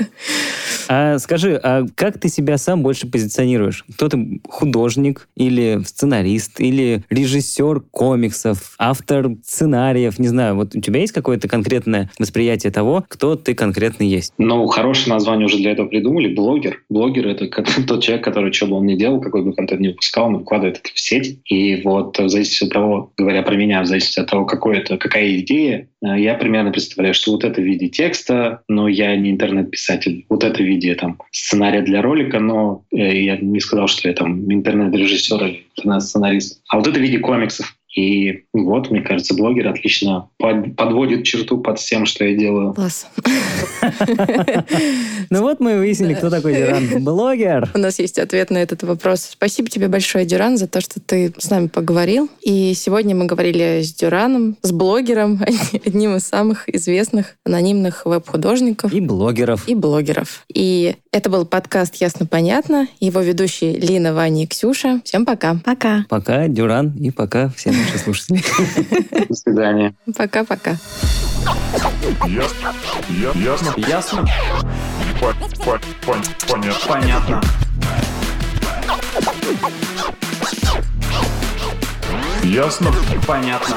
А 0.93 1.21
скажи, 1.21 1.55
а 1.55 1.87
как 1.95 2.19
ты 2.19 2.29
себя 2.29 2.59
сам 2.59 2.83
больше 2.83 3.07
позиционируешь? 3.07 3.85
Кто 3.95 4.09
ты, 4.09 4.41
художник 4.49 5.29
или 5.37 5.81
сценарист, 5.85 6.61
или 6.61 7.05
режиссер 7.11 7.83
комиксов, 7.93 8.75
автор 8.77 9.31
сценариев, 9.45 10.19
не 10.19 10.27
знаю, 10.27 10.57
вот 10.57 10.75
у 10.75 10.81
тебя 10.81 10.99
есть 10.99 11.13
какое-то 11.13 11.47
конкретное 11.47 12.11
восприятие 12.19 12.73
того, 12.73 13.05
кто 13.07 13.37
ты 13.37 13.55
конкретно 13.55 14.03
есть? 14.03 14.33
Ну, 14.37 14.67
хорошее 14.67 15.15
название 15.15 15.47
уже 15.47 15.59
для 15.59 15.71
этого 15.71 15.87
придумали. 15.87 16.35
Блогер. 16.35 16.83
Блогер— 16.89 17.29
это 17.29 17.47
тот 17.87 18.03
человек, 18.03 18.25
который 18.25 18.53
что 18.53 18.67
бы 18.67 18.75
он 18.75 18.87
ни 18.87 18.97
делал, 18.97 19.21
какой 19.21 19.45
бы 19.45 19.53
контент 19.53 19.81
ни 19.81 19.89
выпускал, 19.89 20.27
он 20.27 20.39
выкладывает 20.39 20.79
это 20.79 20.91
в 20.93 20.99
сеть. 20.99 21.39
И 21.45 21.83
вот 21.83 22.19
в 22.19 22.29
зависимости 22.29 22.65
от 22.65 22.73
того, 22.73 23.13
говоря 23.17 23.43
про 23.45 23.55
меня, 23.55 23.83
в 23.83 23.87
зависимости 23.87 24.19
от 24.19 24.29
того, 24.29 24.45
какой 24.45 24.79
это, 24.79 24.97
какая 24.97 25.39
идея, 25.39 25.87
я 26.03 26.35
примерно 26.35 26.73
представляю, 26.73 27.15
что 27.15 27.33
вот 27.33 27.45
это 27.45 27.61
в 27.61 27.65
виде 27.65 27.89
текста, 27.89 28.63
но 28.69 28.89
я 28.89 29.15
не 29.17 29.31
интернет-писатель. 29.31 30.25
Вот 30.29 30.45
это 30.45 30.63
в 30.63 30.67
виде 30.67 30.95
там 30.95 31.19
сценария 31.31 31.83
для 31.83 32.01
ролика, 32.03 32.41
но 32.41 32.85
э, 32.93 33.23
я 33.23 33.37
не 33.37 33.61
сказал, 33.61 33.89
что 33.89 34.09
я 34.09 34.15
там 34.15 34.51
интернет-режиссер 34.53 35.45
или 35.45 35.67
интернет-сценарист. 35.77 36.63
А 36.69 36.79
вот 36.79 36.87
это 36.87 36.99
в 36.99 37.03
виде 37.03 37.19
комиксов. 37.19 37.77
И 37.97 38.45
вот, 38.53 38.91
мне 38.91 39.01
кажется, 39.01 39.35
блогер 39.35 39.67
отлично 39.69 40.29
под- 40.39 40.77
подводит 40.77 41.25
черту 41.25 41.59
под 41.59 41.79
всем, 41.81 42.07
что 42.07 42.25
я 42.25 42.37
делаю. 42.37 42.73
Класс. 42.73 43.09
Ну 45.31 45.43
вот 45.43 45.61
мы 45.61 45.73
и 45.73 45.77
выяснили, 45.77 46.15
кто 46.15 46.31
такой 46.31 46.55
Дюран. 46.55 47.05
Блогер. 47.05 47.71
У 47.75 47.79
нас 47.79 47.99
есть 47.99 48.19
ответ 48.19 48.51
на 48.51 48.59
этот 48.59 48.83
вопрос. 48.83 49.23
Спасибо 49.33 49.69
тебе 49.69 49.89
большое, 49.89 50.25
Дюран, 50.25 50.57
за 50.59 50.67
то, 50.69 50.81
что 50.81 51.01
ты 51.01 51.33
с 51.39 51.51
нами 51.51 51.69
поговорил. 51.69 52.29
И 52.43 52.75
сегодня 52.75 53.15
мы 53.15 53.27
говорили 53.27 53.83
с 53.83 53.93
Дюраном, 53.95 54.57
с 54.63 54.73
блогером, 54.73 55.41
одним 55.85 56.17
из 56.17 56.23
самых 56.27 56.69
известных 56.69 57.37
анонимных 57.45 58.07
веб-художников 58.07 58.93
И 58.93 59.01
блогеров. 59.01 59.69
и 59.69 59.75
блогеров. 59.75 60.45
И 60.53 60.97
это 61.13 61.31
был 61.31 61.45
подкаст 61.45 61.97
«Ясно-понятно». 61.97 62.87
Его 63.01 63.21
ведущие 63.21 63.79
Лина, 63.79 64.15
Ваня 64.15 64.45
и 64.45 64.47
Ксюша. 64.47 65.01
Всем 65.05 65.25
пока. 65.25 65.57
Пока. 65.65 66.05
Пока, 66.09 66.49
Дюран, 66.49 66.93
и 66.99 67.11
пока 67.11 67.49
все 67.51 67.71
наши 67.81 67.99
слушатели. 67.99 68.43
До 69.29 69.35
свидания. 69.35 69.95
Пока. 70.17 70.45
Пока-пока. 70.45 70.77
Ясно. 72.27 72.75
Ясно. 73.35 73.75
Ясно? 73.77 74.27
По- 75.21 75.35
по- 75.65 75.81
пон- 76.07 76.25
Понятно. 76.49 76.89
Понятно. 76.89 77.41
Ясно. 82.43 82.93
Понятно. 83.27 83.77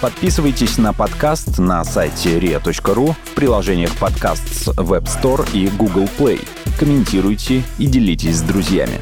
Подписывайтесь 0.00 0.76
на 0.76 0.92
подкаст 0.92 1.58
на 1.58 1.82
сайте 1.84 2.38
ria.ru 2.38 3.14
в 3.24 3.34
приложениях 3.34 3.96
подкаст 3.96 4.46
с 4.54 4.68
Web 4.68 5.04
Store 5.04 5.48
и 5.54 5.68
Google 5.68 6.08
Play. 6.18 6.46
Комментируйте 6.78 7.62
и 7.78 7.86
делитесь 7.86 8.36
с 8.36 8.42
друзьями. 8.42 9.00